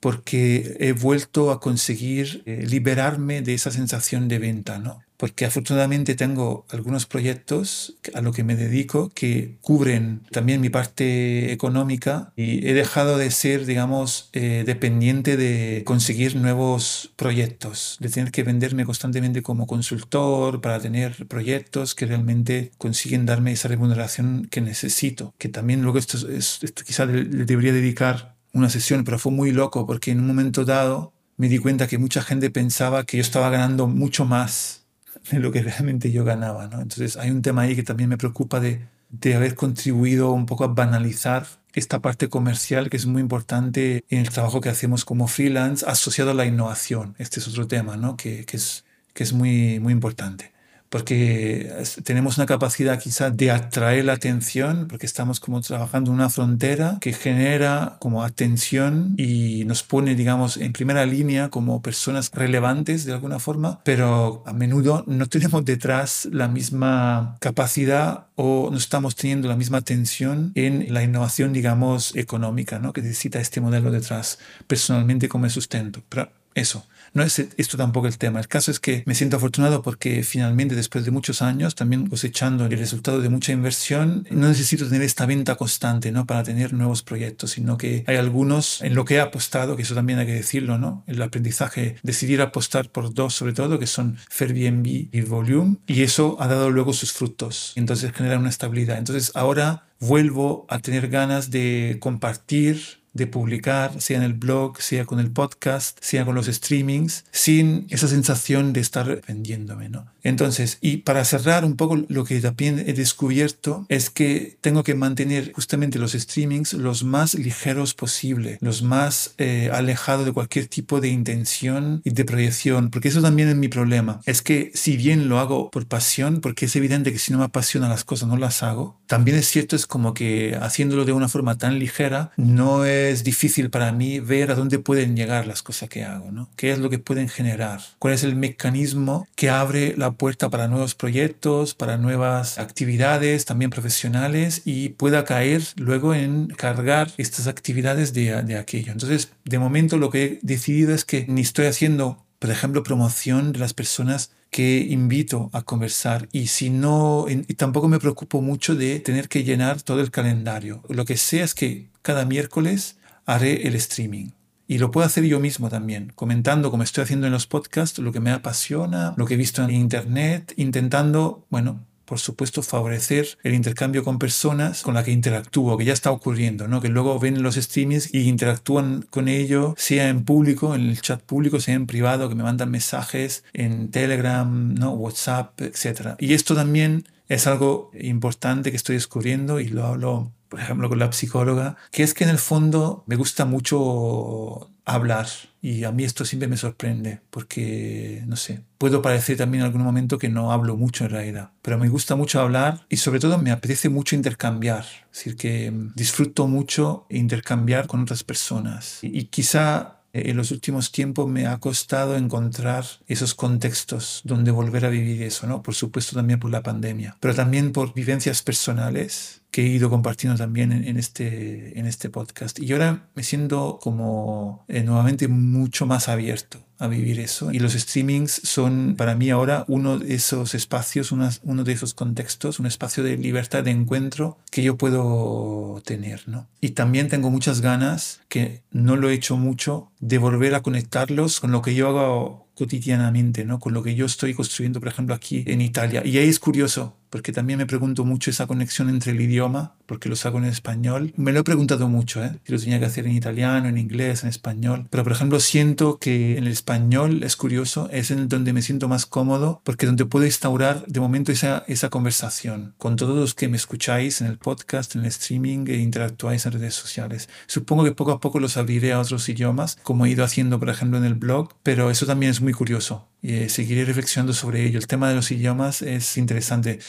porque 0.00 0.76
he 0.80 0.92
vuelto 0.92 1.50
a 1.50 1.60
conseguir 1.60 2.42
eh, 2.46 2.64
liberarme 2.66 3.42
de 3.42 3.54
esa 3.54 3.70
sensación 3.70 4.28
de 4.28 4.38
venta, 4.38 4.78
¿no? 4.78 5.02
Porque 5.18 5.44
afortunadamente 5.44 6.14
tengo 6.14 6.64
algunos 6.70 7.04
proyectos 7.04 7.98
a 8.14 8.22
los 8.22 8.34
que 8.34 8.42
me 8.42 8.56
dedico 8.56 9.10
que 9.14 9.58
cubren 9.60 10.22
también 10.30 10.62
mi 10.62 10.70
parte 10.70 11.52
económica 11.52 12.32
y 12.36 12.66
he 12.66 12.72
dejado 12.72 13.18
de 13.18 13.30
ser, 13.30 13.66
digamos, 13.66 14.30
eh, 14.32 14.62
dependiente 14.64 15.36
de 15.36 15.82
conseguir 15.84 16.36
nuevos 16.36 17.12
proyectos, 17.16 17.98
de 18.00 18.08
tener 18.08 18.32
que 18.32 18.44
venderme 18.44 18.86
constantemente 18.86 19.42
como 19.42 19.66
consultor 19.66 20.62
para 20.62 20.80
tener 20.80 21.26
proyectos 21.26 21.94
que 21.94 22.06
realmente 22.06 22.72
consiguen 22.78 23.26
darme 23.26 23.52
esa 23.52 23.68
remuneración 23.68 24.48
que 24.50 24.62
necesito, 24.62 25.34
que 25.36 25.50
también 25.50 25.82
luego 25.82 25.98
esto, 25.98 26.16
es, 26.30 26.60
esto 26.62 26.82
quizá 26.86 27.04
le 27.04 27.44
debería 27.44 27.74
dedicar 27.74 28.29
una 28.52 28.70
sesión, 28.70 29.04
pero 29.04 29.18
fue 29.18 29.32
muy 29.32 29.52
loco 29.52 29.86
porque 29.86 30.10
en 30.10 30.20
un 30.20 30.26
momento 30.26 30.64
dado 30.64 31.12
me 31.36 31.48
di 31.48 31.58
cuenta 31.58 31.86
que 31.86 31.98
mucha 31.98 32.22
gente 32.22 32.50
pensaba 32.50 33.04
que 33.04 33.16
yo 33.16 33.20
estaba 33.22 33.50
ganando 33.50 33.86
mucho 33.86 34.24
más 34.24 34.84
de 35.30 35.38
lo 35.38 35.52
que 35.52 35.62
realmente 35.62 36.12
yo 36.12 36.24
ganaba. 36.24 36.68
¿no? 36.68 36.80
Entonces 36.80 37.16
hay 37.16 37.30
un 37.30 37.42
tema 37.42 37.62
ahí 37.62 37.76
que 37.76 37.82
también 37.82 38.10
me 38.10 38.18
preocupa 38.18 38.60
de, 38.60 38.86
de 39.08 39.34
haber 39.34 39.54
contribuido 39.54 40.32
un 40.32 40.46
poco 40.46 40.64
a 40.64 40.68
banalizar 40.68 41.46
esta 41.72 42.00
parte 42.00 42.28
comercial 42.28 42.90
que 42.90 42.96
es 42.96 43.06
muy 43.06 43.22
importante 43.22 44.04
en 44.08 44.18
el 44.18 44.30
trabajo 44.30 44.60
que 44.60 44.68
hacemos 44.68 45.04
como 45.04 45.28
freelance 45.28 45.84
asociado 45.88 46.32
a 46.32 46.34
la 46.34 46.46
innovación. 46.46 47.14
Este 47.18 47.40
es 47.40 47.48
otro 47.48 47.68
tema 47.68 47.96
¿no? 47.96 48.16
que, 48.16 48.44
que, 48.44 48.56
es, 48.56 48.84
que 49.14 49.22
es 49.22 49.32
muy, 49.32 49.78
muy 49.80 49.92
importante 49.92 50.52
porque 50.90 51.72
tenemos 52.04 52.36
una 52.36 52.46
capacidad 52.46 52.98
quizá 52.98 53.30
de 53.30 53.52
atraer 53.52 54.04
la 54.04 54.14
atención, 54.14 54.88
porque 54.88 55.06
estamos 55.06 55.38
como 55.38 55.60
trabajando 55.60 56.10
en 56.10 56.16
una 56.16 56.28
frontera 56.28 56.98
que 57.00 57.12
genera 57.12 57.96
como 58.00 58.24
atención 58.24 59.14
y 59.16 59.64
nos 59.66 59.84
pone, 59.84 60.16
digamos, 60.16 60.56
en 60.56 60.72
primera 60.72 61.06
línea 61.06 61.48
como 61.48 61.80
personas 61.80 62.30
relevantes 62.34 63.04
de 63.04 63.12
alguna 63.12 63.38
forma, 63.38 63.80
pero 63.84 64.42
a 64.46 64.52
menudo 64.52 65.04
no 65.06 65.26
tenemos 65.26 65.64
detrás 65.64 66.28
la 66.32 66.48
misma 66.48 67.36
capacidad 67.40 68.26
o 68.34 68.68
no 68.70 68.76
estamos 68.76 69.14
teniendo 69.14 69.48
la 69.48 69.56
misma 69.56 69.78
atención 69.78 70.50
en 70.56 70.92
la 70.92 71.04
innovación, 71.04 71.52
digamos, 71.52 72.16
económica, 72.16 72.80
¿no? 72.80 72.92
que 72.92 73.02
necesita 73.02 73.40
este 73.40 73.60
modelo 73.60 73.92
detrás 73.92 74.38
personalmente 74.66 75.28
como 75.28 75.48
sustento. 75.50 76.02
Pero 76.08 76.39
eso. 76.54 76.86
No 77.12 77.24
es 77.24 77.38
esto 77.38 77.76
tampoco 77.76 78.06
el 78.06 78.18
tema. 78.18 78.38
El 78.38 78.46
caso 78.46 78.70
es 78.70 78.78
que 78.78 79.02
me 79.06 79.14
siento 79.14 79.36
afortunado 79.36 79.82
porque 79.82 80.22
finalmente, 80.22 80.76
después 80.76 81.04
de 81.04 81.10
muchos 81.10 81.42
años, 81.42 81.74
también 81.74 82.06
cosechando 82.06 82.66
el 82.66 82.78
resultado 82.78 83.20
de 83.20 83.28
mucha 83.28 83.52
inversión, 83.52 84.26
no 84.30 84.48
necesito 84.48 84.86
tener 84.86 85.02
esta 85.02 85.26
venta 85.26 85.56
constante 85.56 86.12
¿no? 86.12 86.26
para 86.26 86.44
tener 86.44 86.72
nuevos 86.72 87.02
proyectos, 87.02 87.52
sino 87.52 87.76
que 87.76 88.04
hay 88.06 88.16
algunos 88.16 88.80
en 88.82 88.94
lo 88.94 89.04
que 89.04 89.16
he 89.16 89.20
apostado, 89.20 89.76
que 89.76 89.82
eso 89.82 89.94
también 89.94 90.20
hay 90.20 90.26
que 90.26 90.34
decirlo, 90.34 90.78
¿no? 90.78 91.04
el 91.06 91.20
aprendizaje, 91.20 91.96
decidir 92.02 92.40
apostar 92.40 92.90
por 92.90 93.12
dos 93.12 93.34
sobre 93.34 93.54
todo, 93.54 93.78
que 93.78 93.86
son 93.86 94.16
Airbnb 94.38 94.86
y 94.86 95.20
Volume, 95.22 95.78
y 95.86 96.02
eso 96.02 96.36
ha 96.40 96.46
dado 96.46 96.70
luego 96.70 96.92
sus 96.92 97.12
frutos. 97.12 97.72
Entonces 97.74 98.12
genera 98.12 98.38
una 98.38 98.50
estabilidad. 98.50 98.98
Entonces 98.98 99.32
ahora 99.34 99.86
vuelvo 99.98 100.66
a 100.68 100.78
tener 100.78 101.08
ganas 101.08 101.50
de 101.50 101.98
compartir 102.00 102.99
de 103.12 103.26
publicar, 103.26 104.00
sea 104.00 104.18
en 104.18 104.22
el 104.22 104.34
blog, 104.34 104.80
sea 104.80 105.04
con 105.04 105.20
el 105.20 105.30
podcast, 105.30 105.98
sea 106.00 106.24
con 106.24 106.34
los 106.34 106.46
streamings, 106.46 107.24
sin 107.30 107.86
esa 107.90 108.08
sensación 108.08 108.72
de 108.72 108.80
estar 108.80 109.20
vendiéndome, 109.26 109.88
¿no? 109.88 110.06
Entonces, 110.22 110.78
y 110.80 110.98
para 110.98 111.24
cerrar 111.24 111.64
un 111.64 111.76
poco 111.76 111.96
lo 112.08 112.24
que 112.24 112.40
también 112.40 112.78
he 112.78 112.92
descubierto 112.92 113.86
es 113.88 114.10
que 114.10 114.58
tengo 114.60 114.84
que 114.84 114.94
mantener 114.94 115.52
justamente 115.52 115.98
los 115.98 116.12
streamings 116.12 116.74
los 116.74 117.04
más 117.04 117.34
ligeros 117.34 117.94
posible, 117.94 118.58
los 118.60 118.82
más 118.82 119.34
eh, 119.38 119.70
alejados 119.72 120.26
de 120.26 120.32
cualquier 120.32 120.66
tipo 120.66 121.00
de 121.00 121.08
intención 121.08 122.02
y 122.04 122.10
de 122.10 122.24
proyección, 122.24 122.90
porque 122.90 123.08
eso 123.08 123.22
también 123.22 123.48
es 123.48 123.56
mi 123.56 123.68
problema. 123.68 124.20
Es 124.26 124.42
que 124.42 124.70
si 124.74 124.96
bien 124.96 125.28
lo 125.28 125.38
hago 125.38 125.70
por 125.70 125.86
pasión, 125.86 126.40
porque 126.40 126.66
es 126.66 126.76
evidente 126.76 127.12
que 127.12 127.18
si 127.18 127.32
no 127.32 127.38
me 127.38 127.44
apasionan 127.44 127.90
las 127.90 128.04
cosas 128.04 128.28
no 128.28 128.36
las 128.36 128.62
hago, 128.62 129.00
también 129.06 129.36
es 129.38 129.48
cierto, 129.48 129.74
es 129.74 129.86
como 129.86 130.14
que 130.14 130.56
haciéndolo 130.60 131.04
de 131.04 131.12
una 131.12 131.28
forma 131.28 131.56
tan 131.56 131.78
ligera, 131.78 132.32
no 132.36 132.84
es 132.84 132.99
difícil 133.24 133.70
para 133.70 133.92
mí 133.92 134.20
ver 134.20 134.50
a 134.50 134.54
dónde 134.54 134.78
pueden 134.78 135.16
llegar 135.16 135.46
las 135.46 135.62
cosas 135.62 135.88
que 135.88 136.04
hago, 136.04 136.30
¿no? 136.30 136.48
¿Qué 136.56 136.70
es 136.70 136.78
lo 136.78 136.90
que 136.90 136.98
pueden 136.98 137.28
generar? 137.28 137.80
¿Cuál 137.98 138.14
es 138.14 138.24
el 138.24 138.36
mecanismo 138.36 139.26
que 139.34 139.50
abre 139.50 139.94
la 139.96 140.12
puerta 140.12 140.50
para 140.50 140.68
nuevos 140.68 140.94
proyectos, 140.94 141.74
para 141.74 141.96
nuevas 141.96 142.58
actividades 142.58 143.44
también 143.44 143.70
profesionales 143.70 144.62
y 144.64 144.90
pueda 144.90 145.24
caer 145.24 145.62
luego 145.76 146.14
en 146.14 146.48
cargar 146.48 147.12
estas 147.16 147.46
actividades 147.46 148.12
de, 148.12 148.42
de 148.42 148.56
aquello. 148.56 148.92
Entonces, 148.92 149.32
de 149.44 149.58
momento 149.58 149.96
lo 149.96 150.10
que 150.10 150.24
he 150.24 150.38
decidido 150.42 150.94
es 150.94 151.04
que 151.04 151.26
ni 151.28 151.40
estoy 151.40 151.66
haciendo, 151.66 152.24
por 152.38 152.50
ejemplo, 152.50 152.82
promoción 152.82 153.52
de 153.52 153.58
las 153.58 153.74
personas 153.74 154.30
que 154.50 154.78
invito 154.78 155.48
a 155.52 155.62
conversar 155.62 156.28
y 156.32 156.48
si 156.48 156.70
no 156.70 157.26
y 157.28 157.54
tampoco 157.54 157.88
me 157.88 158.00
preocupo 158.00 158.42
mucho 158.42 158.74
de 158.74 159.00
tener 159.00 159.28
que 159.28 159.44
llenar 159.44 159.82
todo 159.82 160.00
el 160.00 160.10
calendario. 160.10 160.82
Lo 160.88 161.04
que 161.04 161.16
sé 161.16 161.42
es 161.42 161.54
que 161.54 161.88
cada 162.02 162.24
miércoles 162.24 162.98
haré 163.26 163.68
el 163.68 163.76
streaming 163.76 164.30
y 164.66 164.78
lo 164.78 164.92
puedo 164.92 165.04
hacer 165.04 165.24
yo 165.24 165.40
mismo 165.40 165.68
también, 165.68 166.12
comentando 166.14 166.70
como 166.70 166.84
estoy 166.84 167.02
haciendo 167.02 167.26
en 167.26 167.32
los 167.32 167.48
podcasts, 167.48 167.98
lo 167.98 168.12
que 168.12 168.20
me 168.20 168.30
apasiona, 168.30 169.14
lo 169.16 169.26
que 169.26 169.34
he 169.34 169.36
visto 169.36 169.64
en 169.64 169.70
internet, 169.70 170.52
intentando, 170.56 171.44
bueno, 171.50 171.84
por 172.10 172.18
supuesto, 172.18 172.64
favorecer 172.64 173.38
el 173.44 173.54
intercambio 173.54 174.02
con 174.02 174.18
personas 174.18 174.82
con 174.82 174.94
las 174.94 175.04
que 175.04 175.12
interactúo, 175.12 175.78
que 175.78 175.84
ya 175.84 175.92
está 175.92 176.10
ocurriendo, 176.10 176.66
¿no? 176.66 176.80
que 176.80 176.88
luego 176.88 177.16
ven 177.20 177.40
los 177.44 177.54
streamings 177.54 178.12
y 178.12 178.22
interactúan 178.22 179.06
con 179.10 179.28
ello, 179.28 179.76
sea 179.78 180.08
en 180.08 180.24
público, 180.24 180.74
en 180.74 180.88
el 180.88 181.00
chat 181.00 181.22
público, 181.22 181.60
sea 181.60 181.76
en 181.76 181.86
privado, 181.86 182.28
que 182.28 182.34
me 182.34 182.42
mandan 182.42 182.68
mensajes 182.68 183.44
en 183.52 183.92
Telegram, 183.92 184.74
¿no? 184.74 184.90
WhatsApp, 184.90 185.60
etc. 185.60 186.16
Y 186.18 186.34
esto 186.34 186.56
también 186.56 187.04
es 187.28 187.46
algo 187.46 187.92
importante 187.94 188.72
que 188.72 188.76
estoy 188.76 188.96
descubriendo 188.96 189.60
y 189.60 189.68
lo 189.68 189.86
hablo, 189.86 190.32
por 190.50 190.60
ejemplo, 190.60 190.88
con 190.88 190.98
la 190.98 191.10
psicóloga, 191.12 191.76
que 191.92 192.02
es 192.02 192.12
que 192.12 192.24
en 192.24 192.30
el 192.30 192.38
fondo 192.38 193.04
me 193.06 193.14
gusta 193.14 193.44
mucho 193.44 194.68
hablar 194.84 195.28
y 195.62 195.84
a 195.84 195.92
mí 195.92 196.02
esto 196.02 196.24
siempre 196.24 196.48
me 196.48 196.56
sorprende 196.56 197.20
porque, 197.30 198.24
no 198.26 198.34
sé, 198.34 198.64
puedo 198.76 199.00
parecer 199.00 199.36
también 199.36 199.60
en 199.60 199.66
algún 199.66 199.82
momento 199.82 200.18
que 200.18 200.28
no 200.28 200.50
hablo 200.52 200.76
mucho 200.76 201.04
en 201.04 201.10
realidad, 201.10 201.52
pero 201.62 201.78
me 201.78 201.88
gusta 201.88 202.16
mucho 202.16 202.40
hablar 202.40 202.84
y 202.88 202.96
sobre 202.96 203.20
todo 203.20 203.38
me 203.38 203.52
apetece 203.52 203.88
mucho 203.88 204.16
intercambiar, 204.16 204.84
es 205.12 205.18
decir, 205.18 205.36
que 205.36 205.72
disfruto 205.94 206.48
mucho 206.48 207.06
intercambiar 207.10 207.86
con 207.86 208.02
otras 208.02 208.24
personas 208.24 208.98
y, 209.02 209.24
quizá 209.30 210.00
en 210.12 210.36
los 210.36 210.50
últimos 210.50 210.90
tiempos 210.90 211.28
me 211.28 211.46
ha 211.46 211.58
costado 211.58 212.16
encontrar 212.16 212.84
esos 213.06 213.36
contextos 213.36 214.22
donde 214.24 214.50
volver 214.50 214.84
a 214.84 214.88
vivir 214.88 215.22
eso, 215.22 215.46
¿no? 215.46 215.62
Por 215.62 215.76
supuesto 215.76 216.16
también 216.16 216.40
por 216.40 216.50
la 216.50 216.64
pandemia, 216.64 217.16
pero 217.20 217.32
también 217.32 217.70
por 217.70 217.94
vivencias 217.94 218.42
personales 218.42 219.42
que 219.50 219.62
he 219.62 219.68
ido 219.68 219.90
compartiendo 219.90 220.38
también 220.38 220.72
en, 220.72 220.96
este, 220.96 221.78
en 221.78 221.86
este 221.86 222.08
podcast. 222.08 222.58
Y 222.60 222.72
ahora 222.72 223.08
me 223.14 223.22
siento 223.22 223.78
como 223.82 224.64
eh, 224.68 224.82
nuevamente 224.82 225.28
mucho 225.28 225.86
más 225.86 226.08
abierto 226.08 226.58
a 226.78 226.88
vivir 226.88 227.20
eso. 227.20 227.52
Y 227.52 227.58
los 227.58 227.74
streamings 227.74 228.40
son 228.44 228.94
para 228.96 229.14
mí 229.14 229.28
ahora 229.30 229.64
uno 229.68 229.98
de 229.98 230.14
esos 230.14 230.54
espacios, 230.54 231.12
uno 231.12 231.64
de 231.64 231.72
esos 231.72 231.94
contextos, 231.94 232.58
un 232.58 232.66
espacio 232.66 233.04
de 233.04 233.18
libertad 233.18 233.62
de 233.62 233.70
encuentro 233.70 234.38
que 234.50 234.62
yo 234.62 234.78
puedo 234.78 235.82
tener. 235.84 236.22
¿no? 236.26 236.46
Y 236.60 236.70
también 236.70 237.08
tengo 237.08 237.30
muchas 237.30 237.60
ganas, 237.60 238.20
que 238.28 238.62
no 238.70 238.96
lo 238.96 239.10
he 239.10 239.14
hecho 239.14 239.36
mucho, 239.36 239.90
de 240.00 240.18
volver 240.18 240.54
a 240.54 240.62
conectarlos 240.62 241.40
con 241.40 241.52
lo 241.52 241.60
que 241.60 241.74
yo 241.74 241.88
hago 241.88 242.46
cotidianamente, 242.60 243.46
¿no? 243.46 243.58
con 243.58 243.72
lo 243.72 243.82
que 243.82 243.94
yo 243.94 244.04
estoy 244.04 244.34
construyendo, 244.34 244.80
por 244.80 244.88
ejemplo, 244.90 245.14
aquí 245.14 245.44
en 245.46 245.62
Italia. 245.62 246.02
Y 246.04 246.18
ahí 246.18 246.28
es 246.28 246.38
curioso, 246.38 246.94
porque 247.08 247.32
también 247.32 247.58
me 247.58 247.64
pregunto 247.64 248.04
mucho 248.04 248.30
esa 248.30 248.46
conexión 248.46 248.90
entre 248.90 249.12
el 249.12 249.20
idioma, 249.20 249.76
porque 249.86 250.10
lo 250.10 250.14
saco 250.14 250.36
en 250.36 250.44
español. 250.44 251.12
Me 251.16 251.32
lo 251.32 251.40
he 251.40 251.42
preguntado 251.42 251.88
mucho, 251.88 252.22
¿eh? 252.22 252.38
si 252.44 252.52
lo 252.52 252.58
tenía 252.58 252.78
que 252.78 252.84
hacer 252.84 253.06
en 253.06 253.12
italiano, 253.12 253.68
en 253.68 253.78
inglés, 253.78 254.22
en 254.22 254.28
español. 254.28 254.86
Pero, 254.90 255.04
por 255.04 255.12
ejemplo, 255.12 255.40
siento 255.40 255.98
que 255.98 256.36
en 256.36 256.44
el 256.44 256.52
español 256.52 257.22
es 257.22 257.34
curioso, 257.34 257.88
es 257.90 258.10
en 258.10 258.28
donde 258.28 258.52
me 258.52 258.60
siento 258.60 258.88
más 258.88 259.06
cómodo, 259.06 259.62
porque 259.64 259.86
donde 259.86 260.04
puedo 260.04 260.26
instaurar 260.26 260.84
de 260.86 261.00
momento 261.00 261.32
esa, 261.32 261.64
esa 261.66 261.88
conversación 261.88 262.74
con 262.76 262.96
todos 262.96 263.16
los 263.18 263.34
que 263.34 263.48
me 263.48 263.56
escucháis 263.56 264.20
en 264.20 264.26
el 264.26 264.36
podcast, 264.36 264.94
en 264.94 265.00
el 265.00 265.08
streaming 265.08 265.66
e 265.66 265.78
interactuáis 265.78 266.44
en 266.44 266.52
redes 266.52 266.74
sociales. 266.74 267.30
Supongo 267.46 267.84
que 267.84 267.92
poco 267.92 268.12
a 268.12 268.20
poco 268.20 268.38
los 268.38 268.58
abriré 268.58 268.92
a 268.92 269.00
otros 269.00 269.28
idiomas, 269.30 269.78
como 269.82 270.04
he 270.04 270.10
ido 270.10 270.24
haciendo, 270.24 270.60
por 270.60 270.68
ejemplo, 270.68 270.98
en 270.98 271.04
el 271.04 271.14
blog, 271.14 271.54
pero 271.62 271.90
eso 271.90 272.06
también 272.06 272.30
es 272.30 272.40
muy 272.40 272.49
curioso 272.52 273.08
y 273.22 273.34
eh, 273.34 273.48
seguiré 273.48 273.84
reflexionando 273.84 274.32
sobre 274.32 274.64
ello. 274.64 274.78
El 274.78 274.86
tema 274.86 275.08
de 275.08 275.14
los 275.14 275.30
idiomas 275.30 275.82
es 275.82 276.16
interesante. 276.16 276.80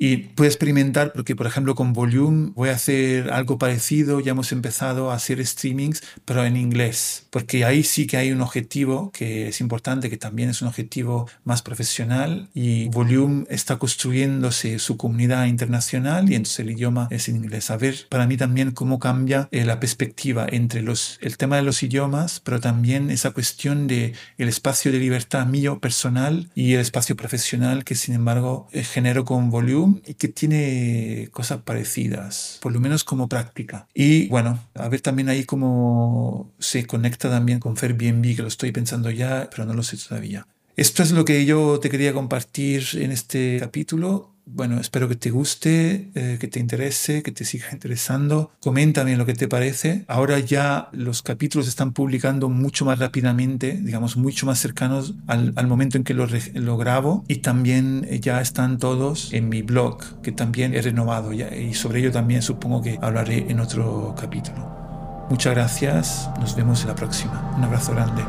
Y 0.00 0.18
puedo 0.18 0.48
experimentar 0.48 1.12
porque, 1.12 1.34
por 1.34 1.48
ejemplo, 1.48 1.74
con 1.74 1.92
Volume 1.92 2.52
voy 2.54 2.68
a 2.68 2.74
hacer 2.74 3.32
algo 3.32 3.58
parecido. 3.58 4.20
Ya 4.20 4.30
hemos 4.30 4.52
empezado 4.52 5.10
a 5.10 5.16
hacer 5.16 5.44
streamings, 5.44 6.04
pero 6.24 6.44
en 6.44 6.56
inglés. 6.56 7.26
Porque 7.30 7.64
ahí 7.64 7.82
sí 7.82 8.06
que 8.06 8.16
hay 8.16 8.30
un 8.30 8.40
objetivo 8.40 9.10
que 9.10 9.48
es 9.48 9.60
importante, 9.60 10.08
que 10.08 10.16
también 10.16 10.50
es 10.50 10.62
un 10.62 10.68
objetivo 10.68 11.28
más 11.42 11.62
profesional. 11.62 12.48
Y 12.54 12.88
Volume 12.90 13.44
está 13.50 13.80
construyéndose 13.80 14.78
su 14.78 14.96
comunidad 14.96 15.46
internacional 15.46 16.30
y 16.30 16.36
entonces 16.36 16.60
el 16.60 16.70
idioma 16.70 17.08
es 17.10 17.28
en 17.28 17.34
inglés. 17.34 17.72
A 17.72 17.76
ver, 17.76 18.06
para 18.08 18.28
mí 18.28 18.36
también 18.36 18.70
cómo 18.70 19.00
cambia 19.00 19.48
eh, 19.50 19.64
la 19.64 19.80
perspectiva 19.80 20.46
entre 20.48 20.80
los, 20.80 21.18
el 21.22 21.36
tema 21.36 21.56
de 21.56 21.62
los 21.62 21.82
idiomas, 21.82 22.38
pero 22.38 22.60
también 22.60 23.10
esa 23.10 23.32
cuestión 23.32 23.88
de 23.88 24.12
el 24.36 24.48
espacio 24.48 24.92
de 24.92 25.00
libertad 25.00 25.44
mío 25.46 25.80
personal 25.80 26.50
y 26.54 26.74
el 26.74 26.80
espacio 26.80 27.16
profesional 27.16 27.82
que, 27.82 27.96
sin 27.96 28.14
embargo, 28.14 28.68
eh, 28.70 28.84
genero 28.84 29.24
con 29.24 29.50
Volume 29.50 29.87
y 30.06 30.14
que 30.14 30.28
tiene 30.28 31.28
cosas 31.32 31.62
parecidas, 31.62 32.58
por 32.60 32.72
lo 32.72 32.80
menos 32.80 33.04
como 33.04 33.28
práctica. 33.28 33.86
Y 33.94 34.28
bueno, 34.28 34.58
a 34.74 34.88
ver 34.88 35.00
también 35.00 35.28
ahí 35.28 35.44
cómo 35.44 36.52
se 36.58 36.86
conecta 36.86 37.30
también 37.30 37.60
con 37.60 37.76
Airbnb, 37.80 38.36
que 38.36 38.42
lo 38.42 38.48
estoy 38.48 38.72
pensando 38.72 39.10
ya, 39.10 39.48
pero 39.50 39.64
no 39.64 39.74
lo 39.74 39.82
sé 39.82 39.96
todavía. 39.96 40.46
Esto 40.78 41.02
es 41.02 41.10
lo 41.10 41.24
que 41.24 41.44
yo 41.44 41.80
te 41.80 41.90
quería 41.90 42.12
compartir 42.12 42.84
en 42.94 43.10
este 43.10 43.58
capítulo 43.58 44.38
bueno, 44.50 44.80
espero 44.80 45.08
que 45.08 45.14
te 45.14 45.30
guste, 45.30 46.10
eh, 46.14 46.38
que 46.40 46.48
te 46.48 46.58
interese, 46.58 47.22
que 47.22 47.32
te 47.32 47.44
siga 47.44 47.66
interesando. 47.72 48.50
Coméntame 48.60 49.14
lo 49.16 49.26
que 49.26 49.34
te 49.34 49.46
parece. 49.46 50.06
Ahora 50.08 50.38
ya 50.38 50.88
los 50.92 51.22
capítulos 51.22 51.68
están 51.68 51.92
publicando 51.92 52.48
mucho 52.48 52.86
más 52.86 52.98
rápidamente, 52.98 53.72
digamos, 53.72 54.16
mucho 54.16 54.46
más 54.46 54.58
cercanos 54.58 55.16
al, 55.26 55.66
momento 55.66 55.98
en 55.98 56.04
que 56.04 56.14
lo, 56.14 56.78
grabo. 56.78 57.24
Y 57.28 57.36
también 57.36 58.06
eh, 58.08 58.20
ya 58.20 58.40
están 58.40 58.78
todos 58.78 59.34
en 59.34 59.50
mi 59.50 59.60
blog, 59.60 60.22
que 60.22 60.32
también 60.32 60.74
he 60.74 60.80
renovado 60.80 61.34
y 61.34 61.74
sobre 61.74 62.00
ello 62.00 62.10
también 62.10 62.40
supongo 62.40 62.80
que 62.80 62.98
hablaré 63.02 63.50
en 63.50 63.60
otro 63.60 64.14
capítulo. 64.18 65.26
Muchas 65.28 65.52
gracias, 65.52 66.30
nos 66.40 66.56
vemos 66.56 66.80
en 66.80 66.88
la 66.88 66.94
próxima. 66.94 67.52
Un 67.54 67.64
abrazo 67.64 67.92
grande. 67.92 68.22